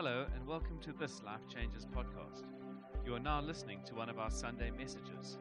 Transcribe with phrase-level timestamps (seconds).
[0.00, 2.44] Hello, and welcome to this Life Changes podcast.
[3.04, 5.38] You are now listening to one of our Sunday messages.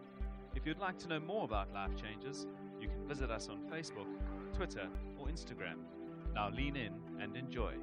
[0.56, 2.48] If you'd like to know more about Life Changes,
[2.82, 4.08] you can visit us on Facebook,
[4.56, 4.88] Twitter,
[5.20, 5.76] or Instagram.
[6.34, 6.92] Now lean in
[7.22, 7.74] and enjoy.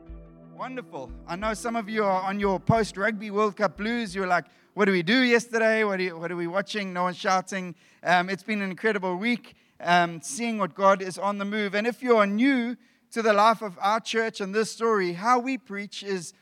[0.59, 1.13] Wonderful.
[1.29, 4.13] I know some of you are on your post rugby World Cup blues.
[4.13, 5.85] You're like, what do we do yesterday?
[5.85, 6.93] What, you, what are we watching?
[6.93, 7.77] No one's shouting.
[8.03, 11.77] Um, it's been an incredible week um, seeing what God is on the move.
[11.77, 12.77] And if you are new
[13.13, 16.35] to the life of our church and this story, how we preach is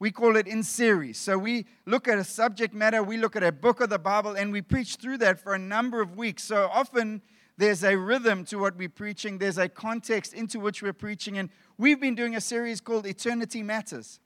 [0.00, 1.18] we call it in series.
[1.18, 4.32] So we look at a subject matter, we look at a book of the Bible,
[4.32, 6.44] and we preach through that for a number of weeks.
[6.44, 7.20] So often
[7.56, 11.38] there's a rhythm to what we're preaching, there's a context into which we're preaching.
[11.38, 14.20] And we've been doing a series called Eternity Matters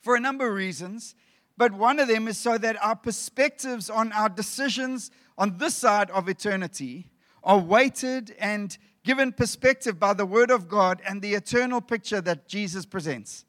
[0.00, 1.14] for a number of reasons.
[1.58, 6.10] But one of them is so that our perspectives on our decisions on this side
[6.10, 7.10] of eternity
[7.42, 12.48] are weighted and given perspective by the Word of God and the eternal picture that
[12.48, 13.44] Jesus presents.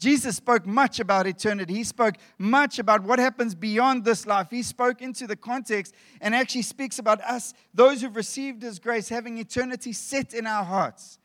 [0.00, 1.74] Jesus spoke much about eternity.
[1.74, 4.48] He spoke much about what happens beyond this life.
[4.50, 9.10] He spoke into the context and actually speaks about us, those who've received His grace,
[9.10, 11.18] having eternity set in our hearts.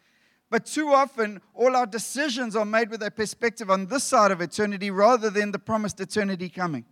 [0.52, 4.42] But too often, all our decisions are made with a perspective on this side of
[4.42, 6.84] eternity rather than the promised eternity coming.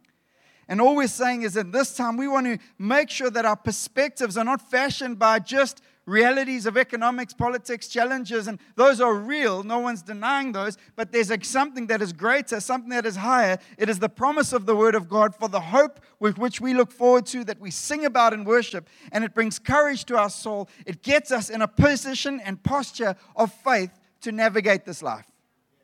[0.69, 3.57] And all we're saying is that this time we want to make sure that our
[3.57, 9.63] perspectives are not fashioned by just realities of economics, politics, challenges, and those are real.
[9.63, 10.77] No one's denying those.
[10.95, 13.57] But there's like something that is greater, something that is higher.
[13.77, 16.73] It is the promise of the Word of God for the hope with which we
[16.73, 20.29] look forward to, that we sing about in worship, and it brings courage to our
[20.29, 20.69] soul.
[20.85, 25.25] It gets us in a position and posture of faith to navigate this life.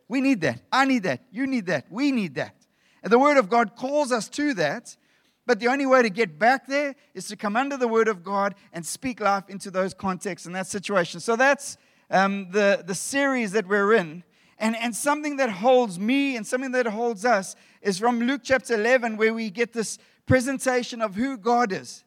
[0.07, 0.61] We need that.
[0.71, 1.21] I need that.
[1.31, 1.85] You need that.
[1.89, 2.55] We need that.
[3.03, 4.97] And the Word of God calls us to that.
[5.49, 8.23] But the only way to get back there is to come under the Word of
[8.23, 11.19] God and speak life into those contexts and that situation.
[11.19, 11.75] So that's
[12.11, 14.23] um, the, the series that we're in.
[14.59, 18.75] And, and something that holds me and something that holds us is from Luke chapter
[18.75, 22.03] 11, where we get this presentation of who God is.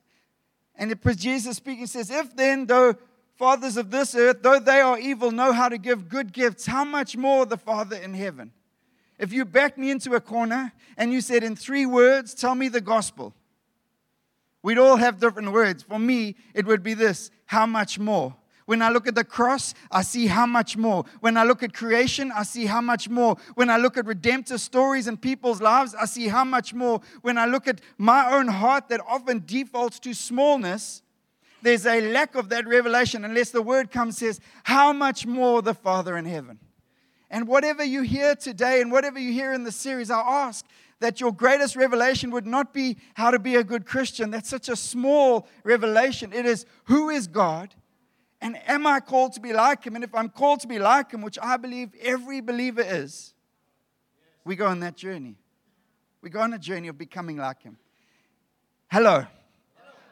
[0.77, 2.95] And it, Jesus speaking says, If then, though
[3.35, 6.85] fathers of this earth, though they are evil, know how to give good gifts, how
[6.85, 8.53] much more the Father in heaven?
[9.23, 12.67] If you backed me into a corner and you said, in three words, tell me
[12.67, 13.33] the gospel,
[14.65, 15.85] we'd all have different words.
[15.85, 18.35] For me, it would be this how much more?
[18.67, 21.05] When I look at the cross, I see how much more.
[21.21, 23.37] When I look at creation, I see how much more.
[23.55, 27.01] When I look at redemptive stories in people's lives, I see how much more.
[27.21, 31.01] When I look at my own heart that often defaults to smallness,
[31.63, 35.75] there's a lack of that revelation unless the word comes says, How much more the
[35.75, 36.59] Father in heaven?
[37.33, 40.65] And whatever you hear today and whatever you hear in the series, I ask
[41.01, 44.31] that your greatest revelation would not be how to be a good Christian.
[44.31, 46.33] That's such a small revelation.
[46.33, 47.75] It is who is God
[48.43, 49.95] and am I called to be like him?
[49.95, 53.35] And if I'm called to be like him, which I believe every believer is,
[54.45, 55.37] we go on that journey.
[56.21, 57.79] We go on a journey of becoming like him.
[58.91, 59.27] Hello.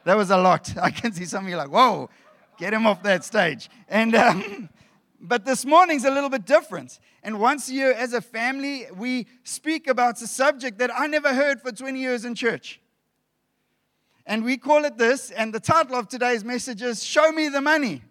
[0.04, 0.76] That was a lot.
[0.82, 2.08] I can see some of you like, whoa,
[2.56, 3.69] get him off that stage.
[3.88, 4.69] And um,
[5.20, 6.98] but this morning's a little bit different.
[7.22, 11.34] And once a year, as a family, we speak about a subject that I never
[11.34, 12.81] heard for 20 years in church.
[14.26, 17.60] And we call it this, and the title of today's message is Show Me the
[17.60, 18.03] Money.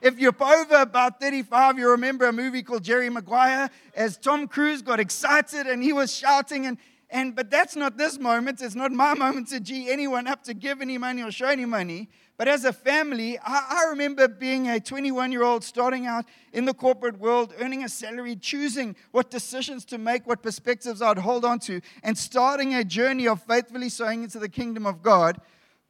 [0.00, 4.80] If you're over about 35, you remember a movie called Jerry Maguire as Tom Cruise
[4.80, 6.78] got excited and he was shouting and
[7.12, 8.62] and but that's not this moment.
[8.62, 11.66] It's not my moment to G anyone up to give any money or show any
[11.66, 12.08] money.
[12.40, 16.24] But as a family, I, I remember being a 21 year old starting out
[16.54, 21.18] in the corporate world, earning a salary, choosing what decisions to make, what perspectives I'd
[21.18, 25.38] hold on to, and starting a journey of faithfully sowing into the kingdom of God.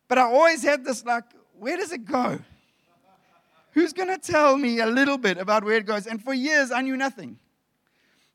[0.09, 1.23] But I always had this like,
[1.57, 2.41] where does it go?
[3.71, 6.09] Who's going to tell me a little bit about where it goes?
[6.09, 7.39] And for years, I knew nothing.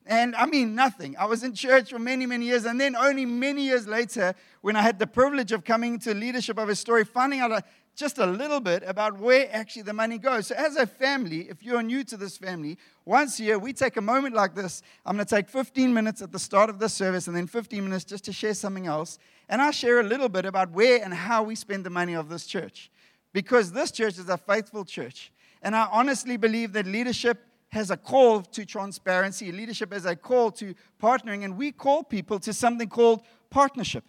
[0.06, 1.18] And I mean, nothing.
[1.18, 2.64] I was in church for many, many years.
[2.64, 6.58] And then only many years later, when I had the privilege of coming to leadership
[6.58, 7.52] of a story, finding out
[7.96, 10.48] just a little bit about where actually the money goes.
[10.48, 13.98] So, as a family, if you're new to this family, once a year we take
[13.98, 14.82] a moment like this.
[15.06, 17.84] I'm going to take 15 minutes at the start of the service and then 15
[17.84, 19.18] minutes just to share something else.
[19.48, 22.30] And I'll share a little bit about where and how we spend the money of
[22.30, 22.92] this church.
[23.34, 25.32] Because this church is a faithful church.
[25.62, 30.52] And I honestly believe that leadership has a call to transparency, leadership has a call
[30.52, 34.06] to partnering, and we call people to something called partnership.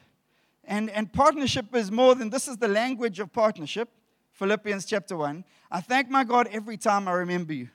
[0.67, 3.89] And, and partnership is more than this is the language of partnership,
[4.33, 5.45] Philippians chapter 1.
[5.71, 7.69] I thank my God every time I remember you.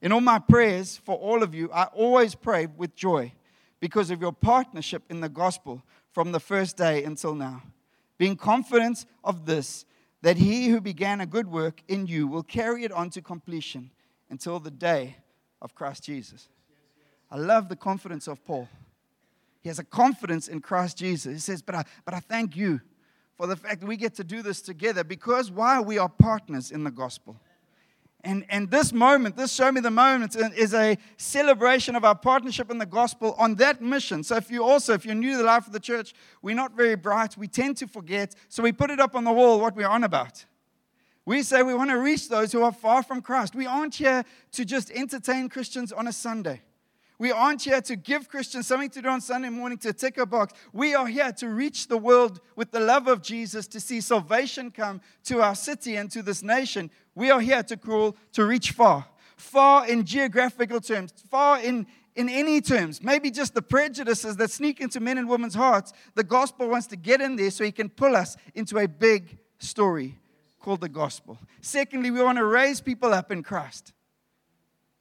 [0.00, 3.32] In all my prayers for all of you, I always pray with joy
[3.80, 5.82] because of your partnership in the gospel
[6.12, 7.62] from the first day until now.
[8.18, 9.84] Being confident of this,
[10.22, 13.90] that he who began a good work in you will carry it on to completion
[14.30, 15.16] until the day
[15.60, 16.48] of Christ Jesus.
[17.30, 18.68] I love the confidence of Paul.
[19.66, 21.32] He has a confidence in Christ Jesus.
[21.32, 22.80] He says, But I, but I thank you
[23.34, 25.80] for the fact that we get to do this together because why?
[25.80, 27.34] We are partners in the gospel.
[28.22, 32.14] And, and this moment, this Show Me the Moment, uh, is a celebration of our
[32.14, 34.22] partnership in the gospel on that mission.
[34.22, 36.76] So, if you also, if you're new to the life of the church, we're not
[36.76, 37.36] very bright.
[37.36, 38.36] We tend to forget.
[38.48, 40.44] So, we put it up on the wall what we're on about.
[41.24, 43.56] We say we want to reach those who are far from Christ.
[43.56, 46.62] We aren't here to just entertain Christians on a Sunday.
[47.18, 50.26] We aren't here to give Christians something to do on Sunday morning to tick a
[50.26, 50.52] box.
[50.72, 54.70] We are here to reach the world with the love of Jesus, to see salvation
[54.70, 56.90] come to our city and to this nation.
[57.14, 61.86] We are here to call to reach far, far in geographical terms, far in,
[62.16, 65.94] in any terms, maybe just the prejudices that sneak into men and women's hearts.
[66.14, 69.38] The gospel wants to get in there so he can pull us into a big
[69.58, 70.18] story
[70.60, 71.38] called the gospel.
[71.62, 73.94] Secondly, we want to raise people up in Christ.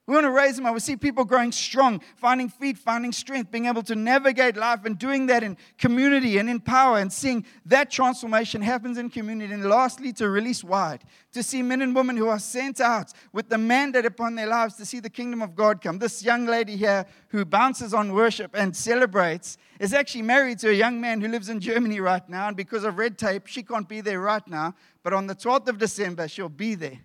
[0.07, 0.75] We want to raise them up.
[0.75, 4.99] We see people growing strong, finding feet, finding strength, being able to navigate life and
[4.99, 9.51] doing that in community and in power and seeing that transformation happens in community.
[9.51, 13.49] And lastly, to release wide, to see men and women who are sent out with
[13.49, 15.97] the mandate upon their lives to see the kingdom of God come.
[15.97, 20.73] This young lady here who bounces on worship and celebrates is actually married to a
[20.73, 22.47] young man who lives in Germany right now.
[22.47, 24.75] And because of red tape, she can't be there right now.
[25.01, 26.99] But on the 12th of December, she'll be there.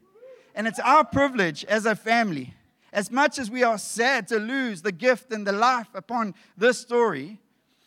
[0.54, 2.52] And it's our privilege as a family
[2.92, 6.78] as much as we are sad to lose the gift and the life upon this
[6.78, 7.38] story,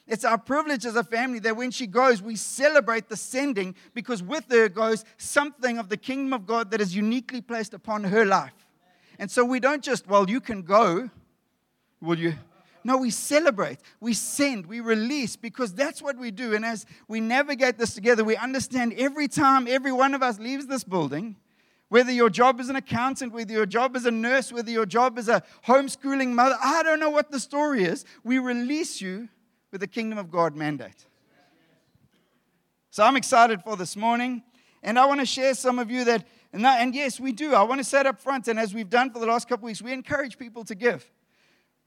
[0.08, 4.22] it's our privilege as a family that when she goes, we celebrate the sending because
[4.22, 8.26] with her goes something of the kingdom of God that is uniquely placed upon her
[8.26, 8.54] life.
[9.18, 11.10] And so we don't just, well, you can go,
[12.02, 12.34] will you?
[12.84, 16.54] No, we celebrate, we send, we release because that's what we do.
[16.54, 20.68] And as we navigate this together, we understand every time every one of us leaves
[20.68, 21.38] this building,
[21.94, 25.20] whether your job is an accountant, whether your job is a nurse, whether your job
[25.20, 28.04] is a homeschooling mother, I don't know what the story is.
[28.24, 29.30] We release you
[29.72, 31.06] with the kingdom of God mandate.
[32.90, 34.42] So I'm excited for this morning.
[34.82, 37.54] And I want to share some of you that, and, that, and yes, we do.
[37.54, 39.80] I want to set up front, and as we've done for the last couple weeks,
[39.80, 41.08] we encourage people to give.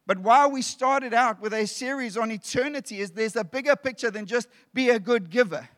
[0.06, 4.12] But while we started out with a series on eternity, is there's a bigger picture
[4.12, 5.69] than just be a good giver.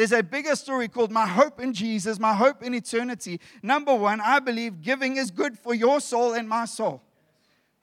[0.00, 3.38] There's a bigger story called My Hope in Jesus, My Hope in Eternity.
[3.62, 7.02] Number one, I believe giving is good for your soul and my soul.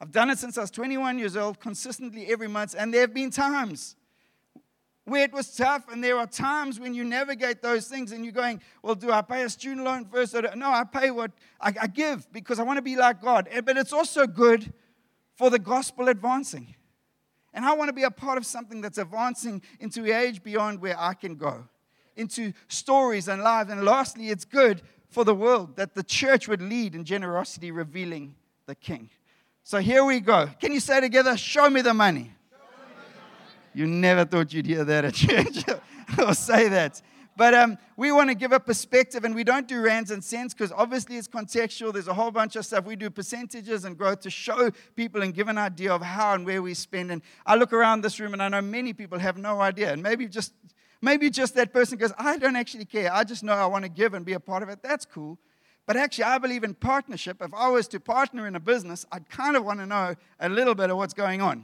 [0.01, 3.13] I've done it since I was 21 years old, consistently every month, and there have
[3.13, 3.95] been times
[5.05, 8.33] where it was tough, and there are times when you navigate those things and you're
[8.33, 10.33] going, Well, do I pay a student loan first?
[10.33, 13.47] Or No, I pay what I, I give because I want to be like God.
[13.63, 14.73] But it's also good
[15.35, 16.73] for the gospel advancing.
[17.53, 20.81] And I want to be a part of something that's advancing into the age beyond
[20.81, 21.65] where I can go
[22.17, 23.71] into stories and lives.
[23.71, 28.35] And lastly, it's good for the world that the church would lead in generosity, revealing
[28.65, 29.09] the King.
[29.63, 30.49] So here we go.
[30.59, 32.31] Can you say together, Show me the money?
[33.73, 35.63] You never thought you'd hear that at church
[36.17, 37.01] or say that.
[37.37, 40.55] But um, we want to give a perspective, and we don't do rands and cents
[40.55, 41.93] because obviously it's contextual.
[41.93, 42.85] There's a whole bunch of stuff.
[42.85, 46.43] We do percentages and growth to show people and give an idea of how and
[46.47, 47.11] where we spend.
[47.11, 49.93] And I look around this room, and I know many people have no idea.
[49.93, 50.53] And maybe just
[51.01, 53.13] Maybe just that person goes, I don't actually care.
[53.13, 54.81] I just know I want to give and be a part of it.
[54.81, 55.37] That's cool.
[55.85, 57.37] But actually, I believe in partnership.
[57.41, 60.49] If I was to partner in a business, I'd kind of want to know a
[60.49, 61.63] little bit of what's going on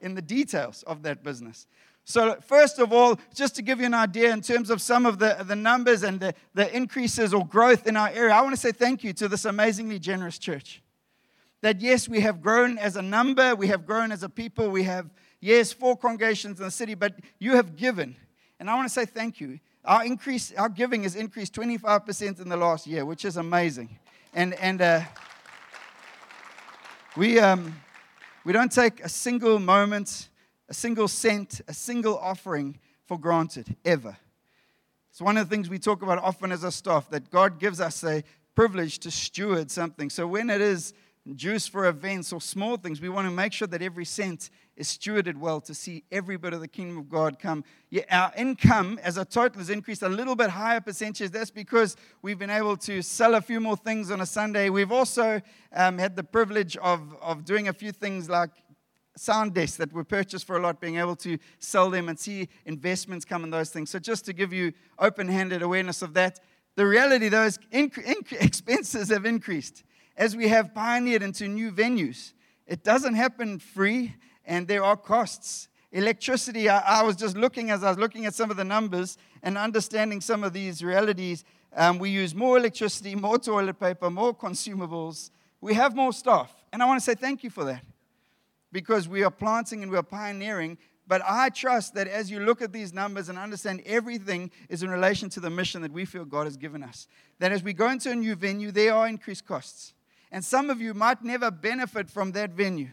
[0.00, 1.66] in the details of that business.
[2.04, 5.18] So, first of all, just to give you an idea in terms of some of
[5.18, 8.60] the, the numbers and the, the increases or growth in our area, I want to
[8.60, 10.82] say thank you to this amazingly generous church.
[11.60, 14.84] That, yes, we have grown as a number, we have grown as a people, we
[14.84, 18.16] have, yes, four congregations in the city, but you have given.
[18.60, 19.58] And I want to say thank you.
[19.86, 23.98] Our increase, our giving has increased 25% in the last year, which is amazing.
[24.34, 25.00] And, and uh,
[27.16, 27.80] we, um,
[28.44, 30.28] we don't take a single moment,
[30.68, 34.14] a single cent, a single offering for granted, ever.
[35.10, 37.80] It's one of the things we talk about often as a staff that God gives
[37.80, 38.22] us a
[38.54, 40.10] privilege to steward something.
[40.10, 40.92] So when it is
[41.36, 44.88] juice for events or small things, we want to make sure that every cent is
[44.88, 47.64] stewarded well to see every bit of the kingdom of God come.
[47.90, 51.30] Yeah, our income as a total has increased a little bit higher percentage.
[51.30, 54.70] That's because we've been able to sell a few more things on a Sunday.
[54.70, 55.40] We've also
[55.74, 58.50] um, had the privilege of, of doing a few things like
[59.16, 62.48] sound desks that were purchased for a lot, being able to sell them and see
[62.64, 63.90] investments come in those things.
[63.90, 66.40] So, just to give you open handed awareness of that,
[66.76, 69.84] the reality, those inc- inc- expenses have increased
[70.16, 72.32] as we have pioneered into new venues.
[72.66, 74.14] It doesn't happen free
[74.44, 75.68] and there are costs.
[75.92, 79.18] Electricity, I, I, was just looking as I was looking at some of the numbers
[79.42, 81.44] and understanding some of these realities.
[81.74, 85.30] Um, we use more electricity, more toilet paper, more consumables.
[85.60, 86.54] We have more stuff.
[86.72, 87.82] And I want to say thank you for that.
[88.72, 90.78] because we are planting and we are pioneering.
[91.06, 94.90] But I trust that as you look at these numbers and understand everything is in
[94.90, 97.08] relation to the mission that we feel God has given us,
[97.40, 99.94] that as we go into a new venue, there are increased costs.
[100.30, 102.90] And some of you might never benefit from that venue.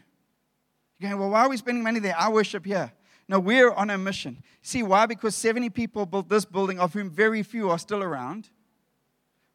[0.98, 2.16] You're going, well, why are we spending money there?
[2.18, 2.92] I worship here.
[3.28, 4.42] No, we're on a mission.
[4.62, 5.06] See why?
[5.06, 8.48] Because 70 people built this building, of whom very few are still around.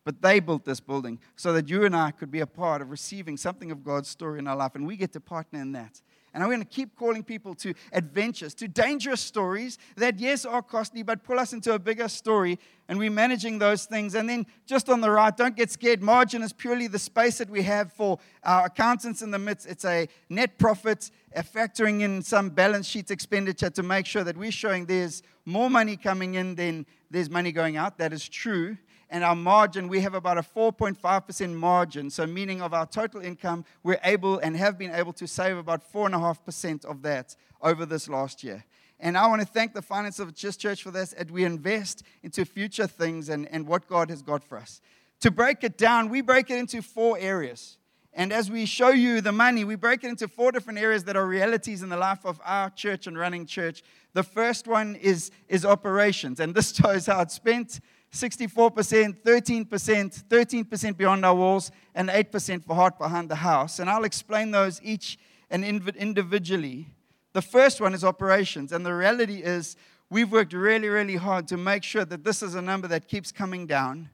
[0.06, 2.92] But they built this building so that you and I could be a part of
[2.92, 4.76] receiving something of God's story in our life.
[4.76, 6.02] And we get to partner in that.
[6.34, 10.62] And I'm going to keep calling people to adventures, to dangerous stories that, yes, are
[10.62, 12.60] costly, but pull us into a bigger story.
[12.90, 14.16] And we're managing those things.
[14.16, 16.02] And then just on the right, don't get scared.
[16.02, 19.68] Margin is purely the space that we have for our accountants in the midst.
[19.68, 24.36] It's a net profit, a factoring in some balance sheet expenditure to make sure that
[24.36, 27.98] we're showing there's more money coming in than there's money going out.
[28.00, 28.78] That is true
[29.14, 32.10] and our margin, we have about a 4.5% margin.
[32.10, 35.84] So, meaning of our total income, we're able and have been able to save about
[35.94, 38.66] 4.5% of that over this last year.
[39.00, 42.02] And I want to thank the finance of Just Church for this, and we invest
[42.24, 44.82] into future things and, and what God has got for us.
[45.20, 47.78] To break it down, we break it into four areas.
[48.16, 51.16] And as we show you the money, we break it into four different areas that
[51.16, 53.84] are realities in the life of our church and running church.
[54.14, 57.80] The first one is, is operations, and this shows how it's spent.
[58.14, 63.80] 64%, 13%, 13% beyond our walls, and 8% for heart behind the house.
[63.80, 65.18] And I'll explain those each
[65.50, 66.88] and individually.
[67.34, 68.72] The first one is operations.
[68.72, 69.76] And the reality is,
[70.10, 73.32] we've worked really, really hard to make sure that this is a number that keeps
[73.32, 74.10] coming down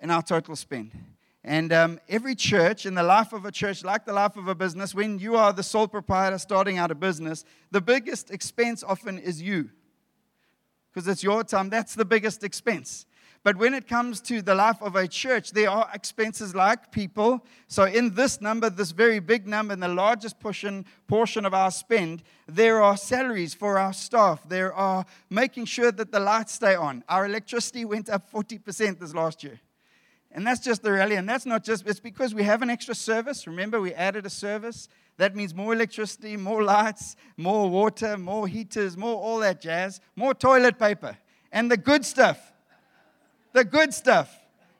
[0.00, 0.92] in our total spend.
[1.44, 4.54] And um, every church, in the life of a church, like the life of a
[4.54, 9.18] business, when you are the sole proprietor starting out a business, the biggest expense often
[9.18, 9.70] is you.
[10.92, 13.04] Because it's your time, that's the biggest expense.
[13.46, 17.44] But when it comes to the life of a church, there are expenses like people.
[17.68, 21.70] So, in this number, this very big number, and the largest portion, portion of our
[21.70, 24.42] spend, there are salaries for our staff.
[24.48, 27.04] There are making sure that the lights stay on.
[27.08, 29.60] Our electricity went up 40% this last year.
[30.32, 31.14] And that's just the reality.
[31.14, 33.46] And that's not just, it's because we have an extra service.
[33.46, 34.88] Remember, we added a service.
[35.18, 40.34] That means more electricity, more lights, more water, more heaters, more all that jazz, more
[40.34, 41.16] toilet paper,
[41.52, 42.54] and the good stuff
[43.56, 44.38] the good stuff.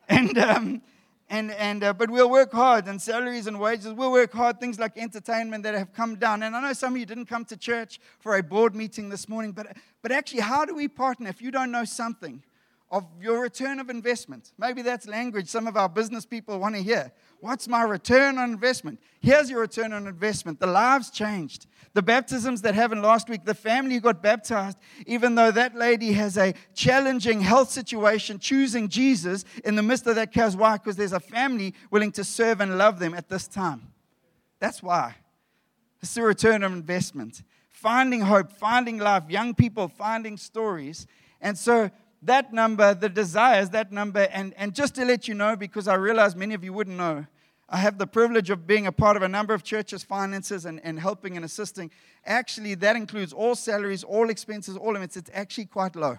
[0.08, 0.82] And, um,
[1.28, 4.78] and, and uh, but we'll work hard and salaries and wages we'll work hard things
[4.78, 6.44] like entertainment that have come down.
[6.44, 9.28] And i know some of you didn't come to church for a board meeting this
[9.28, 12.40] morning but, but actually how do we partner if you don't know something
[12.88, 14.52] of your return of investment?
[14.58, 18.50] Maybe that's language some of our business people want to hear What's my return on
[18.50, 19.00] investment?
[19.20, 20.60] Here's your return on investment.
[20.60, 21.66] The lives changed.
[21.92, 26.12] The baptisms that happened last week, the family who got baptized, even though that lady
[26.12, 30.54] has a challenging health situation, choosing Jesus in the midst of that chaos.
[30.54, 30.76] Why?
[30.76, 33.92] Because there's a family willing to serve and love them at this time.
[34.58, 35.14] That's why.
[36.02, 37.42] It's the return on investment.
[37.70, 41.06] Finding hope, finding life, young people finding stories.
[41.40, 41.90] And so
[42.22, 45.94] that number, the desires, that number, and, and just to let you know, because I
[45.94, 47.26] realize many of you wouldn't know,
[47.68, 50.80] I have the privilege of being a part of a number of churches' finances and,
[50.84, 51.90] and helping and assisting.
[52.24, 55.16] Actually, that includes all salaries, all expenses, all limits.
[55.16, 56.16] It's actually quite low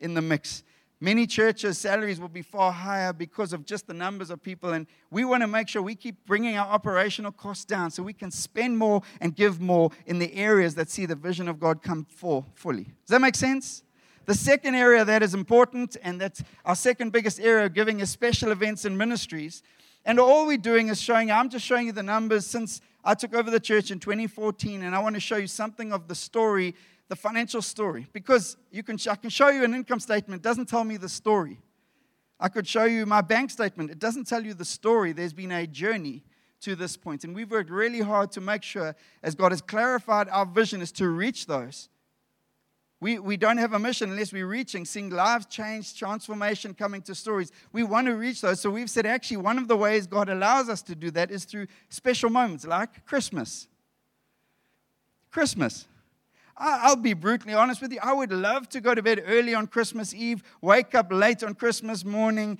[0.00, 0.64] in the mix.
[1.00, 4.72] Many churches' salaries will be far higher because of just the numbers of people.
[4.72, 8.12] And we want to make sure we keep bringing our operational costs down so we
[8.12, 11.82] can spend more and give more in the areas that see the vision of God
[11.82, 12.84] come for fully.
[12.84, 13.82] Does that make sense?
[14.24, 18.10] The second area that is important, and that's our second biggest area of giving, is
[18.10, 19.62] special events and ministries.
[20.04, 23.34] And all we're doing is showing, I'm just showing you the numbers since I took
[23.34, 26.74] over the church in 2014, and I want to show you something of the story,
[27.08, 28.06] the financial story.
[28.12, 31.08] Because you can, I can show you an income statement, it doesn't tell me the
[31.08, 31.58] story.
[32.38, 35.12] I could show you my bank statement, it doesn't tell you the story.
[35.12, 36.22] There's been a journey
[36.60, 40.28] to this point, and we've worked really hard to make sure, as God has clarified
[40.28, 41.88] our vision, is to reach those
[43.02, 47.16] we, we don't have a mission unless we're reaching, seeing lives change, transformation coming to
[47.16, 47.50] stories.
[47.72, 48.60] We want to reach those.
[48.60, 51.44] So we've said actually one of the ways God allows us to do that is
[51.44, 53.66] through special moments like Christmas.
[55.32, 55.88] Christmas.
[56.56, 57.98] I'll be brutally honest with you.
[58.00, 61.54] I would love to go to bed early on Christmas Eve, wake up late on
[61.54, 62.56] Christmas morning,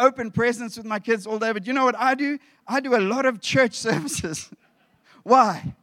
[0.00, 1.52] open presents with my kids all day.
[1.52, 2.40] But you know what I do?
[2.66, 4.50] I do a lot of church services.
[5.22, 5.76] Why?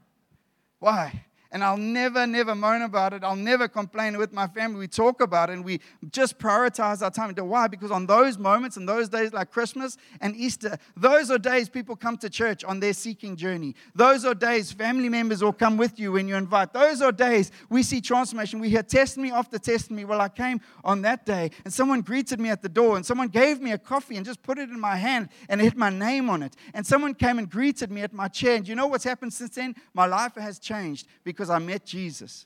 [0.79, 1.23] Why?
[1.53, 3.23] And I'll never, never moan about it.
[3.23, 4.79] I'll never complain with my family.
[4.79, 5.81] We talk about it and we
[6.11, 7.35] just prioritize our time.
[7.35, 7.67] Why?
[7.67, 11.95] Because on those moments and those days like Christmas and Easter, those are days people
[11.95, 13.75] come to church on their seeking journey.
[13.93, 16.73] Those are days family members will come with you when you invite.
[16.73, 18.59] Those are days we see transformation.
[18.59, 20.05] We hear testimony after testimony.
[20.05, 23.27] Well, I came on that day and someone greeted me at the door and someone
[23.27, 26.31] gave me a coffee and just put it in my hand and hit my name
[26.31, 26.55] on it.
[26.73, 28.55] And someone came and greeted me at my chair.
[28.55, 29.75] And you know what's happened since then?
[29.93, 32.45] My life has changed because I met Jesus.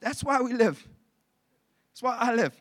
[0.00, 0.86] That's why we live.
[1.90, 2.60] That's why I live.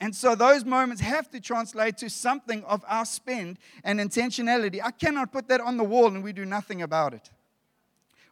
[0.00, 4.80] And so those moments have to translate to something of our spend and intentionality.
[4.84, 7.30] I cannot put that on the wall and we do nothing about it.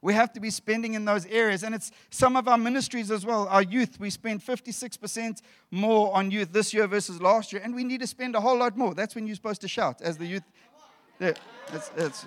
[0.02, 1.62] We have to be spending in those areas.
[1.62, 3.48] And it's some of our ministries as well.
[3.48, 5.40] Our youth, we spend 56%
[5.70, 7.62] more on youth this year versus last year.
[7.64, 8.94] And we need to spend a whole lot more.
[8.94, 10.42] That's when you're supposed to shout as the youth.
[11.72, 12.26] It's, it's,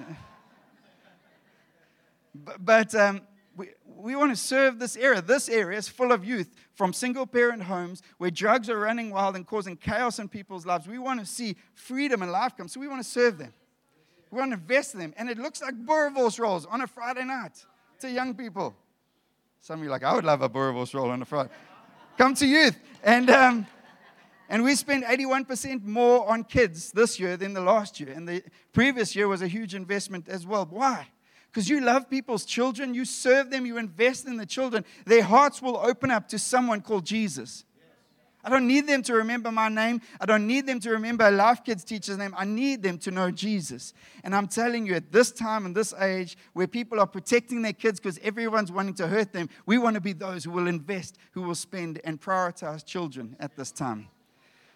[2.33, 3.21] but, but um,
[3.55, 5.21] we, we want to serve this area.
[5.21, 9.35] This area is full of youth from single parent homes where drugs are running wild
[9.35, 10.87] and causing chaos in people's lives.
[10.87, 12.67] We want to see freedom and life come.
[12.67, 13.53] So we want to serve them.
[14.29, 15.13] We want to invest in them.
[15.17, 17.65] And it looks like boerewors rolls on a Friday night
[17.99, 18.75] to young people.
[19.61, 21.49] Some of you like, I would love a boerewors roll on a Friday.
[22.17, 22.77] Come to youth.
[23.03, 23.67] And, um,
[24.49, 28.11] and we spent 81% more on kids this year than the last year.
[28.11, 30.67] And the previous year was a huge investment as well.
[30.69, 31.07] Why?
[31.51, 34.85] Because you love people's children, you serve them, you invest in the children.
[35.05, 37.63] Their hearts will open up to someone called Jesus.
[38.47, 39.99] I don't need them to remember my name.
[40.21, 42.33] I don't need them to remember a Life Kids teacher's name.
[42.37, 43.93] I need them to know Jesus.
[44.23, 47.73] And I'm telling you, at this time and this age, where people are protecting their
[47.73, 51.17] kids because everyone's wanting to hurt them, we want to be those who will invest,
[51.31, 54.07] who will spend, and prioritize children at this time.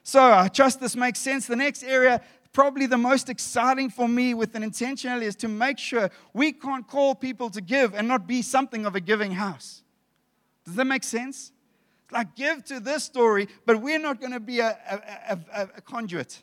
[0.04, 1.48] So I trust this makes sense.
[1.48, 2.22] The next area,
[2.54, 6.88] probably the most exciting for me with an intentionality, is to make sure we can't
[6.88, 9.84] call people to give and not be something of a giving house.
[10.66, 11.52] Does that make sense?
[12.12, 15.82] like give to this story, but we're not going to be a, a, a, a,
[15.82, 16.42] conduit.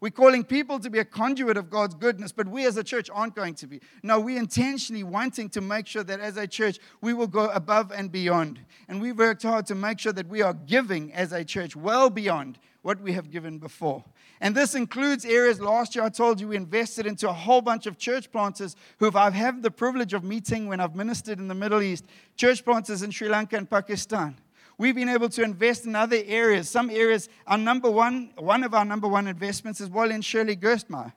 [0.00, 3.08] We're calling people to be a conduit of God's goodness, but we as a church
[3.12, 3.80] aren't going to be.
[4.02, 7.92] No, we're intentionally wanting to make sure that as a church, we will go above
[7.92, 8.58] and beyond.
[8.88, 12.10] And we've worked hard to make sure that we are giving as a church well
[12.10, 14.04] beyond what we have given before.
[14.40, 17.86] And this includes areas last year I told you we invested into a whole bunch
[17.86, 21.54] of church planters who I've had the privilege of meeting when I've ministered in the
[21.54, 22.04] Middle East,
[22.36, 24.36] church planters in Sri Lanka and Pakistan.
[24.78, 26.68] We've been able to invest in other areas.
[26.68, 30.56] Some areas, our number one, one of our number one investments is Wally and Shirley
[30.56, 31.12] Gerstmeyer.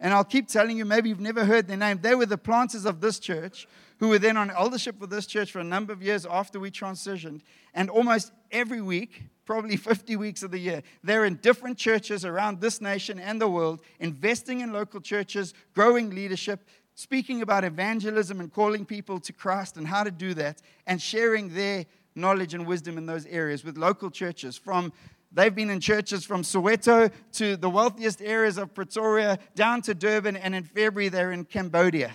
[0.00, 2.00] And I'll keep telling you, maybe you've never heard their name.
[2.00, 3.68] They were the planters of this church
[4.02, 6.72] who were then on eldership with this church for a number of years after we
[6.72, 7.40] transitioned.
[7.72, 12.60] And almost every week, probably 50 weeks of the year, they're in different churches around
[12.60, 18.52] this nation and the world, investing in local churches, growing leadership, speaking about evangelism and
[18.52, 21.86] calling people to Christ and how to do that, and sharing their
[22.16, 24.92] knowledge and wisdom in those areas with local churches from
[25.34, 30.36] They've been in churches from Soweto to the wealthiest areas of Pretoria down to Durban,
[30.36, 32.12] and in February they're in Cambodia,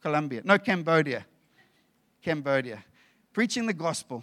[0.00, 0.42] Colombia.
[0.44, 1.26] No, Cambodia.
[2.22, 2.84] Cambodia.
[3.32, 4.22] Preaching the gospel.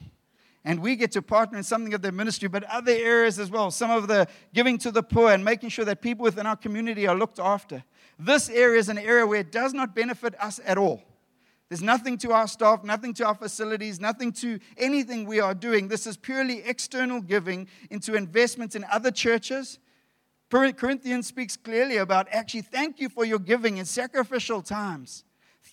[0.64, 3.70] And we get to partner in something of their ministry, but other areas as well.
[3.70, 7.06] Some of the giving to the poor and making sure that people within our community
[7.08, 7.84] are looked after.
[8.18, 11.04] This area is an area where it does not benefit us at all.
[11.70, 15.88] There's nothing to our staff, nothing to our facilities, nothing to anything we are doing.
[15.88, 19.80] This is purely external giving into investments in other churches.
[20.50, 25.25] Corinthians speaks clearly about actually, thank you for your giving in sacrificial times.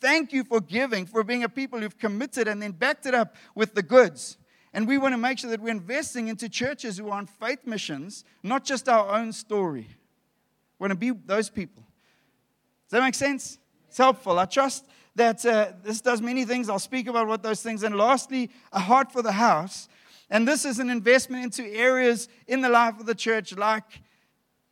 [0.03, 3.37] Thank you for giving, for being a people who've committed and then backed it up
[3.55, 4.37] with the goods.
[4.73, 7.61] And we want to make sure that we're investing into churches who are on faith
[7.65, 9.87] missions, not just our own story.
[10.81, 11.85] We want to be those people.
[12.89, 13.61] Does that make sense?
[13.87, 14.41] It's helpful.
[14.41, 16.69] I trust that uh, this does many things.
[16.69, 17.85] I'll speak about what those things.
[17.85, 19.89] And lastly, a heart for the house.
[20.29, 24.03] And this is an investment into areas in the life of the church, like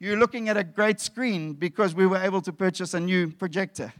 [0.00, 3.92] you're looking at a great screen because we were able to purchase a new projector.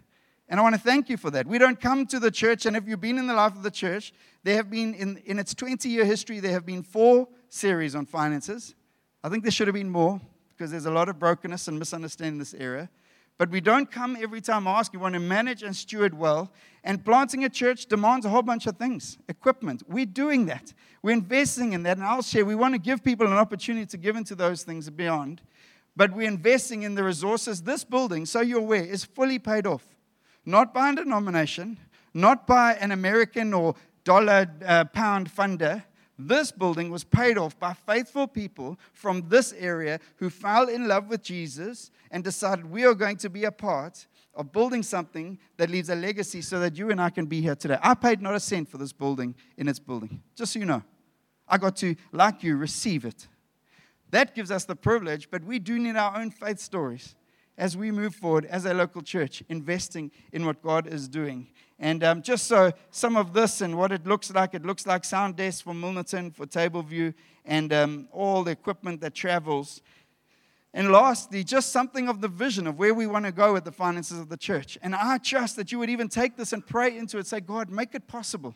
[0.51, 1.47] And I want to thank you for that.
[1.47, 3.71] We don't come to the church, and if you've been in the life of the
[3.71, 7.95] church, there have been, in, in its 20 year history, there have been four series
[7.95, 8.75] on finances.
[9.23, 10.21] I think there should have been more
[10.57, 12.91] because there's a lot of brokenness and misunderstanding in this area.
[13.39, 14.93] But we don't come every time ask.
[14.93, 16.51] We want to manage and steward well.
[16.83, 19.85] And planting a church demands a whole bunch of things equipment.
[19.89, 20.75] We're doing that.
[21.01, 21.97] We're investing in that.
[21.97, 24.91] And I'll share, we want to give people an opportunity to give into those things
[24.91, 25.41] beyond.
[25.97, 27.63] But we're investing in the resources.
[27.63, 29.87] This building, so you're aware, is fully paid off.
[30.45, 31.79] Not by a denomination,
[32.15, 33.75] not by an American or
[34.05, 35.85] dollar uh, pound funder.
[36.19, 41.09] This building was paid off by faithful people from this area who fell in love
[41.09, 45.71] with Jesus and decided we are going to be a part of building something that
[45.71, 47.79] leaves a legacy so that you and I can be here today.
[47.83, 50.83] I paid not a cent for this building in its building, just so you know.
[51.49, 53.27] I got to, like you, receive it.
[54.11, 57.15] That gives us the privilege, but we do need our own faith stories
[57.61, 61.47] as we move forward as a local church, investing in what God is doing.
[61.79, 65.05] And um, just so some of this and what it looks like, it looks like
[65.05, 67.13] sound desks for Milnerton, for Table View,
[67.45, 69.83] and um, all the equipment that travels.
[70.73, 73.73] And lastly, just something of the vision of where we want to go with the
[73.73, 74.79] finances of the church.
[74.81, 77.27] And I trust that you would even take this and pray into it.
[77.27, 78.55] Say, God, make it possible.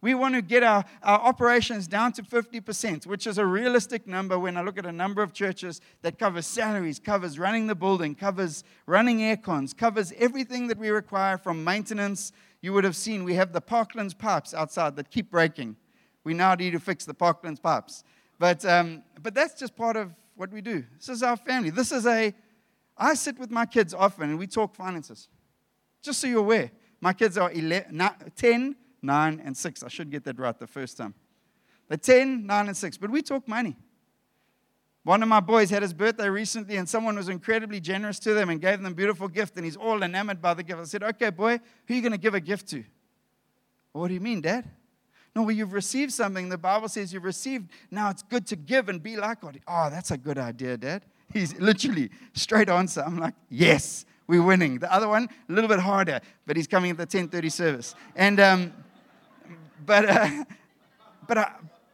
[0.00, 4.38] We want to get our, our operations down to 50%, which is a realistic number
[4.38, 8.14] when I look at a number of churches that covers salaries, covers running the building,
[8.14, 12.32] covers running air cons, covers everything that we require from maintenance.
[12.60, 15.76] You would have seen we have the Parklands pipes outside that keep breaking.
[16.24, 18.04] We now need to fix the Parklands pipes.
[18.38, 20.84] But, um, but that's just part of what we do.
[20.98, 21.70] This is our family.
[21.70, 22.34] This is a,
[22.96, 25.28] I sit with my kids often and we talk finances.
[26.02, 27.98] Just so you're aware, my kids are 11,
[28.36, 29.82] 10, 9, and 6.
[29.82, 31.14] I should get that right the first time.
[31.88, 32.98] They're 10, 9, and 6.
[32.98, 33.76] But we talk money.
[35.04, 38.50] One of my boys had his birthday recently, and someone was incredibly generous to them
[38.50, 40.80] and gave them a beautiful gift, and he's all enamored by the gift.
[40.80, 42.78] I said, Okay, boy, who are you going to give a gift to?
[43.92, 44.68] Well, what do you mean, Dad?
[45.36, 46.48] No, well, you've received something.
[46.48, 47.70] The Bible says you've received.
[47.90, 49.60] Now it's good to give and be like God.
[49.68, 51.04] Oh, that's a good idea, Dad.
[51.32, 53.04] He's literally straight answer.
[53.06, 54.78] I'm like, yes, we're winning.
[54.78, 57.94] The other one, a little bit harder, but he's coming at the 10:30 service.
[58.14, 58.72] And um,
[59.84, 60.44] but, uh,
[61.26, 61.48] but, uh,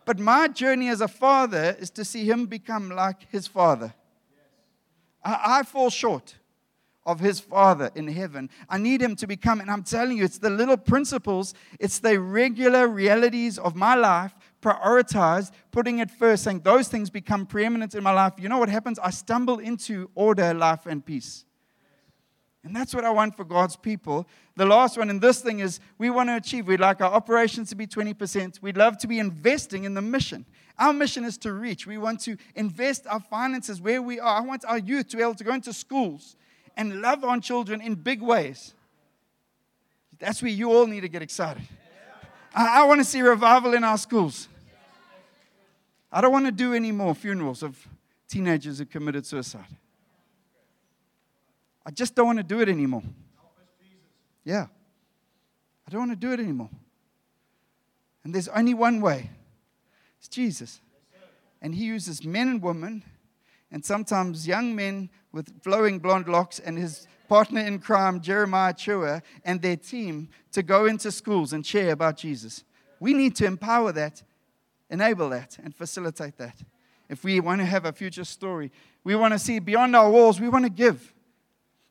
[0.05, 3.95] but my journey as a father is to see him become like his father.
[5.25, 6.37] I, I fall short
[7.05, 8.49] of his father in heaven.
[8.69, 12.21] I need him to become, and I'm telling you, it's the little principles, it's the
[12.21, 18.05] regular realities of my life, prioritized, putting it first, saying those things become preeminent in
[18.05, 18.35] my life.
[18.39, 18.99] You know what happens?
[19.01, 21.45] I stumble into order, life, and peace.
[22.65, 24.27] And that's what I want for God's people.
[24.55, 27.71] The last one in this thing is we want to achieve, we'd like our operations
[27.71, 28.63] to be 20%.
[28.63, 30.47] We'd love to be investing in the mission.
[30.79, 31.87] Our mission is to reach.
[31.87, 34.39] We want to invest our finances where we are.
[34.39, 36.37] I want our youth to be able to go into schools
[36.77, 38.75] and love on children in big ways.
[40.19, 41.65] That's where you all need to get excited.
[42.55, 44.49] I, I want to see revival in our schools.
[46.13, 47.89] I don't want to do any more funerals of
[48.29, 49.67] teenagers who committed suicide.
[51.85, 53.03] I just don't want to do it anymore.
[54.45, 54.67] Yeah.
[55.87, 56.71] I don't want to do it anymore.
[58.25, 59.31] And there's only one way
[60.19, 60.81] it's Jesus.
[61.61, 63.03] And He uses men and women,
[63.71, 69.23] and sometimes young men with flowing blonde locks, and his partner in crime, Jeremiah Chua,
[69.45, 72.65] and their team to go into schools and share about Jesus.
[73.01, 74.23] We need to empower that,
[74.91, 76.63] enable that, and facilitate that.
[77.09, 78.71] If we want to have a future story,
[79.05, 81.12] we want to see beyond our walls, we want to give.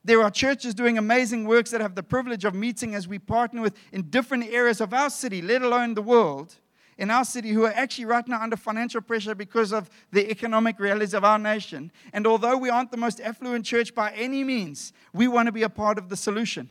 [0.04, 3.62] There are churches doing amazing works that have the privilege of meeting as we partner
[3.62, 6.56] with in different areas of our city, let alone the world,
[6.98, 10.78] in our city who are actually right now under financial pressure because of the economic
[10.78, 11.92] realities of our nation.
[12.12, 15.62] And although we aren't the most affluent church by any means, we want to be
[15.62, 16.68] a part of the solution.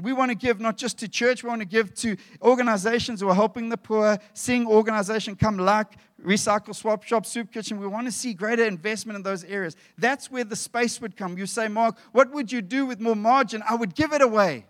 [0.00, 3.28] We want to give not just to church, we want to give to organizations who
[3.28, 5.88] are helping the poor, seeing organizations come like
[6.24, 7.78] Recycle Swap Shop, Soup Kitchen.
[7.78, 9.76] We want to see greater investment in those areas.
[9.96, 11.36] That's where the space would come.
[11.36, 13.62] You say, Mark, what would you do with more margin?
[13.68, 14.66] I would give it away.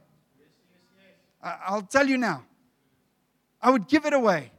[1.42, 2.44] I'll tell you now.
[3.60, 4.52] I would give it away.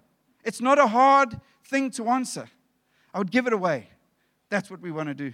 [0.43, 2.49] It's not a hard thing to answer.
[3.13, 3.89] I would give it away.
[4.49, 5.33] That's what we want to do.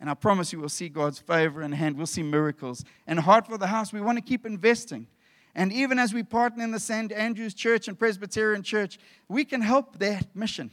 [0.00, 1.96] And I promise you, we'll see God's favor and hand.
[1.96, 2.84] We'll see miracles.
[3.06, 5.08] And Heart for the House, we want to keep investing.
[5.54, 7.10] And even as we partner in the St.
[7.10, 10.70] Andrew's Church and Presbyterian Church, we can help that mission.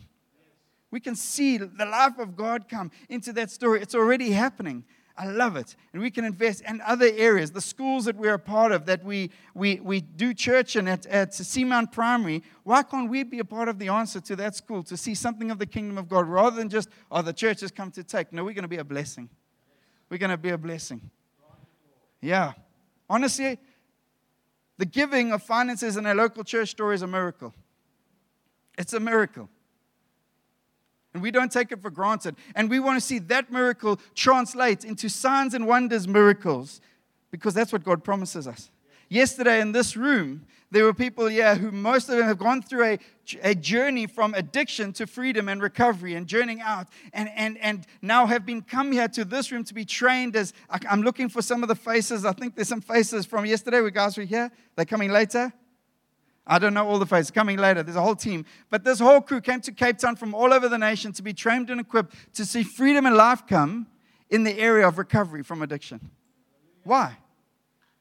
[0.91, 3.81] We can see the life of God come into that story.
[3.81, 4.83] It's already happening.
[5.17, 5.75] I love it.
[5.93, 9.03] And we can invest in other areas, the schools that we're a part of, that
[9.03, 12.43] we, we, we do church in at, at Seamount Primary.
[12.63, 15.51] Why can't we be a part of the answer to that school to see something
[15.51, 18.33] of the kingdom of God rather than just, oh, the church has come to take?
[18.33, 19.29] No, we're going to be a blessing.
[20.09, 21.09] We're going to be a blessing.
[22.19, 22.53] Yeah.
[23.09, 23.57] Honestly,
[24.77, 27.53] the giving of finances in a local church story is a miracle.
[28.77, 29.49] It's a miracle.
[31.15, 32.35] And we don't take it for granted.
[32.55, 36.81] And we want to see that miracle translate into signs and wonders miracles
[37.31, 38.69] because that's what God promises us.
[39.07, 42.83] Yesterday in this room, there were people here who most of them have gone through
[42.83, 42.99] a,
[43.43, 48.25] a journey from addiction to freedom and recovery and journeying out and, and, and now
[48.25, 51.63] have been come here to this room to be trained as I'm looking for some
[51.63, 52.25] of the faces.
[52.25, 54.51] I think there's some faces from yesterday where guys were here.
[54.75, 55.53] They're coming later.
[56.47, 57.81] I don't know all the faces coming later.
[57.81, 58.45] There's a whole team.
[58.69, 61.33] But this whole crew came to Cape Town from all over the nation to be
[61.33, 63.87] trained and equipped to see freedom and life come
[64.29, 66.11] in the area of recovery from addiction.
[66.83, 67.17] Why?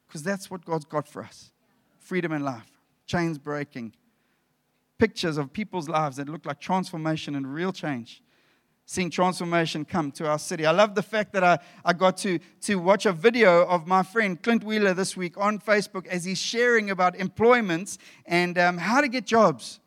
[0.07, 1.51] Because that's what God's got for us
[1.99, 2.71] freedom and life,
[3.07, 3.95] chains breaking,
[4.99, 8.23] pictures of people's lives that look like transformation and real change.
[8.87, 10.67] Seeing transformation come to our city.
[10.67, 14.03] I love the fact that I, I got to, to watch a video of my
[14.03, 19.01] friend Clint Wheeler this week on Facebook as he's sharing about employment and um, how
[19.01, 19.81] to get jobs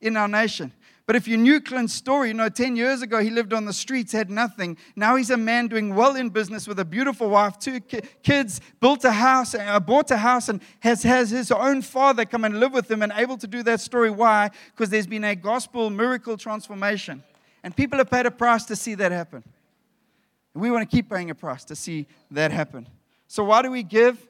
[0.00, 0.72] in our nation.
[1.06, 3.72] But if you knew Clint's story, you know, 10 years ago he lived on the
[3.72, 4.78] streets, had nothing.
[4.96, 8.60] Now he's a man doing well in business with a beautiful wife, two ki- kids,
[8.80, 12.58] built a house, uh, bought a house, and has, has his own father come and
[12.58, 14.10] live with him and able to do that story.
[14.10, 14.50] Why?
[14.74, 17.22] Because there's been a gospel miracle transformation.
[17.64, 19.42] And people have paid a price to see that happen.
[20.52, 22.86] And we want to keep paying a price to see that happen.
[23.26, 24.24] So why do we give?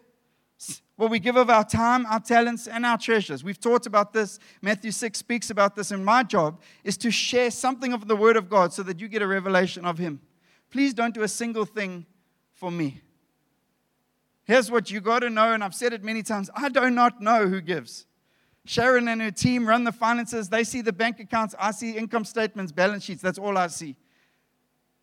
[0.97, 3.43] Well, we give of our time, our talents, and our treasures.
[3.43, 4.39] We've talked about this.
[4.63, 8.37] Matthew 6 speaks about this, and my job is to share something of the Word
[8.37, 10.21] of God so that you get a revelation of Him.
[10.71, 12.07] Please don't do a single thing
[12.53, 13.01] for me.
[14.45, 17.21] Here's what you got to know, and I've said it many times I do not
[17.21, 18.07] know who gives.
[18.67, 20.49] Sharon and her team run the finances.
[20.49, 21.55] They see the bank accounts.
[21.59, 23.21] I see income statements, balance sheets.
[23.21, 23.97] That's all I see.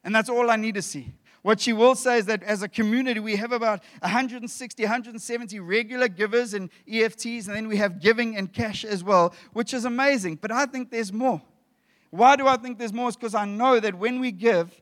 [0.03, 1.11] And that's all I need to see.
[1.43, 6.07] What she will say is that as a community, we have about 160, 170 regular
[6.07, 10.35] givers and EFTs, and then we have giving and cash as well, which is amazing.
[10.35, 11.41] But I think there's more.
[12.11, 13.07] Why do I think there's more?
[13.07, 14.81] It's because I know that when we give,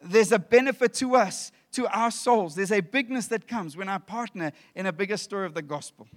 [0.00, 2.56] there's a benefit to us, to our souls.
[2.56, 6.08] There's a bigness that comes when I partner in a bigger story of the gospel.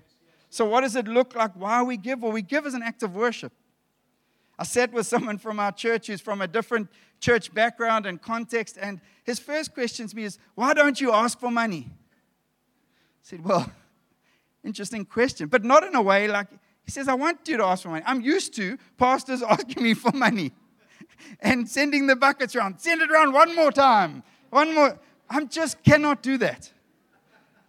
[0.56, 1.52] So, what does it look like?
[1.56, 2.22] Why we give?
[2.22, 3.52] Well, we give as an act of worship.
[4.58, 6.88] I sat with someone from our church who's from a different
[7.20, 11.38] church background and context, and his first question to me is, Why don't you ask
[11.38, 11.90] for money?
[11.90, 13.70] I said, Well,
[14.64, 16.48] interesting question, but not in a way like,
[16.86, 18.06] he says, I want you to ask for money.
[18.08, 20.54] I'm used to pastors asking me for money
[21.42, 22.80] and sending the buckets around.
[22.80, 24.24] Send it around one more time.
[24.52, 24.98] One more.
[25.30, 26.72] I just cannot do that.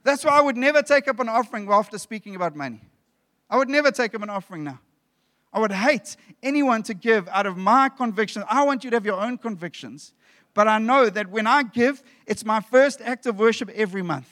[0.06, 2.80] That's why I would never take up an offering after speaking about money.
[3.50, 4.78] I would never take up an offering now.
[5.52, 8.44] I would hate anyone to give out of my convictions.
[8.48, 10.12] I want you to have your own convictions.
[10.54, 14.28] But I know that when I give, it's my first act of worship every month.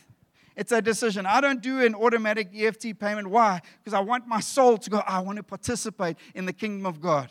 [0.56, 1.26] It's a decision.
[1.26, 3.28] I don't do an automatic EFT payment.
[3.28, 3.60] Why?
[3.82, 7.00] Because I want my soul to go, I want to participate in the kingdom of
[7.00, 7.30] God.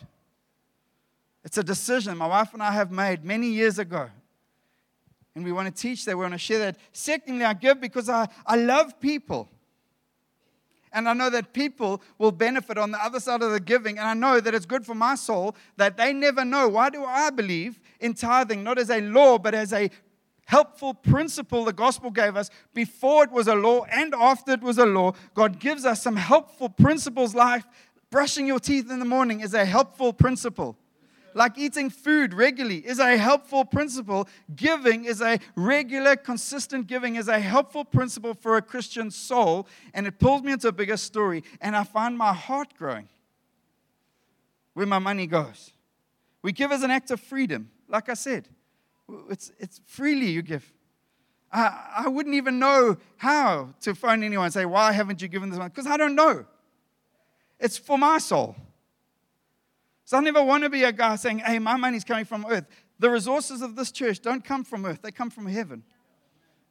[1.45, 4.09] It's a decision my wife and I have made many years ago.
[5.35, 6.15] And we want to teach that.
[6.15, 6.77] We want to share that.
[6.91, 9.49] Secondly, I give because I, I love people.
[10.91, 13.97] And I know that people will benefit on the other side of the giving.
[13.97, 16.69] And I know that it's good for my soul that they never know.
[16.69, 19.89] Why do I believe in tithing, not as a law, but as a
[20.45, 24.77] helpful principle the gospel gave us before it was a law and after it was
[24.77, 25.13] a law?
[25.33, 27.33] God gives us some helpful principles.
[27.33, 27.65] Life,
[28.11, 30.77] brushing your teeth in the morning is a helpful principle
[31.35, 34.27] like eating food regularly, is a helpful principle.
[34.55, 39.67] Giving is a regular, consistent giving is a helpful principle for a Christian soul.
[39.93, 41.43] And it pulls me into a bigger story.
[41.61, 43.07] And I find my heart growing
[44.73, 45.71] where my money goes.
[46.41, 47.69] We give as an act of freedom.
[47.87, 48.47] Like I said,
[49.29, 50.71] it's, it's freely you give.
[51.51, 55.49] I, I wouldn't even know how to phone anyone and say, Why haven't you given
[55.49, 55.69] this money?
[55.69, 56.45] Because I don't know.
[57.59, 58.55] It's for my soul.
[60.05, 62.65] So I never want to be a guy saying, hey, my money's coming from earth.
[62.99, 65.83] The resources of this church don't come from earth, they come from heaven.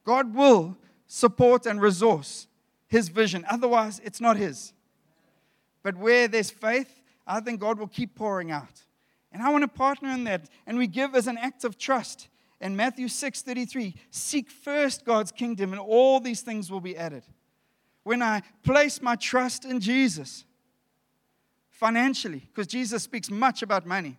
[0.04, 2.46] God will support and resource
[2.86, 3.44] his vision.
[3.48, 4.72] Otherwise, it's not his.
[5.82, 8.82] But where there's faith, I think God will keep pouring out.
[9.32, 10.48] And I want to partner in that.
[10.66, 12.28] And we give as an act of trust.
[12.60, 17.24] In Matthew 6 33, seek first God's kingdom, and all these things will be added.
[18.04, 20.44] When I place my trust in Jesus,
[21.82, 24.16] financially, because Jesus speaks much about money.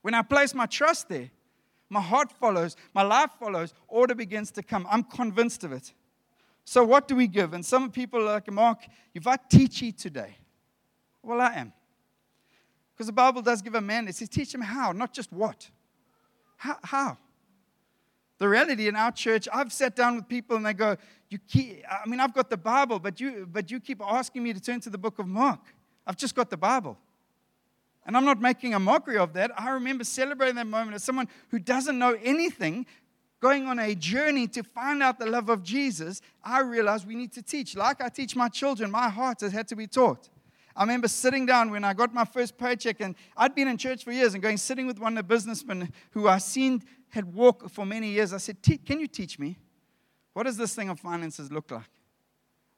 [0.00, 1.30] When I place my trust there,
[1.90, 4.86] my heart follows, my life follows, order begins to come.
[4.90, 5.92] I'm convinced of it.
[6.64, 7.52] So, what do we give?
[7.52, 8.78] And some people are like, Mark,
[9.12, 10.38] if I teach you today,
[11.22, 11.72] well, I am.
[12.94, 15.68] Because the Bible does give a man, it says, teach him how, not just what.
[16.56, 16.78] How?
[16.82, 17.18] how?
[18.38, 20.96] The reality in our church, I've sat down with people and they go,
[21.28, 24.54] you keep, I mean, I've got the Bible, but you, but you keep asking me
[24.54, 25.60] to turn to the book of Mark.
[26.10, 26.98] I've just got the Bible.
[28.04, 29.52] And I'm not making a mockery of that.
[29.56, 32.84] I remember celebrating that moment as someone who doesn't know anything,
[33.38, 36.20] going on a journey to find out the love of Jesus.
[36.42, 37.76] I realized we need to teach.
[37.76, 40.28] Like I teach my children, my heart has had to be taught.
[40.74, 44.02] I remember sitting down when I got my first paycheck, and I'd been in church
[44.02, 47.70] for years and going sitting with one of the businessmen who I seen had walked
[47.70, 48.32] for many years.
[48.32, 49.58] I said, Can you teach me?
[50.32, 51.90] What does this thing of finances look like?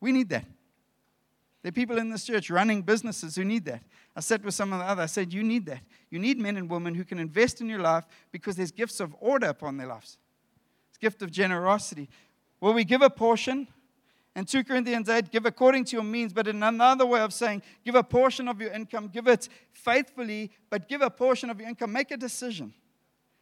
[0.03, 0.45] We need that.
[1.63, 3.83] There are people in this church running businesses who need that.
[4.17, 5.03] I sat with some of the other.
[5.03, 5.81] I said, You need that.
[6.11, 9.15] You need men and women who can invest in your life because there's gifts of
[9.21, 10.19] order upon their lives.
[10.91, 12.09] It's gift of generosity.
[12.61, 13.69] Will we give a portion.
[14.35, 17.61] And 2 Corinthians 8, give according to your means, but in another way of saying,
[17.85, 21.69] give a portion of your income, give it faithfully, but give a portion of your
[21.69, 21.93] income.
[21.93, 22.73] Make a decision.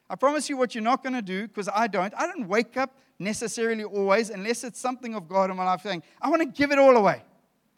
[0.09, 2.13] I promise you what you're not going to do, because I don't.
[2.17, 6.03] I don't wake up necessarily always, unless it's something of God in my life saying,
[6.21, 7.23] I want to give it all away.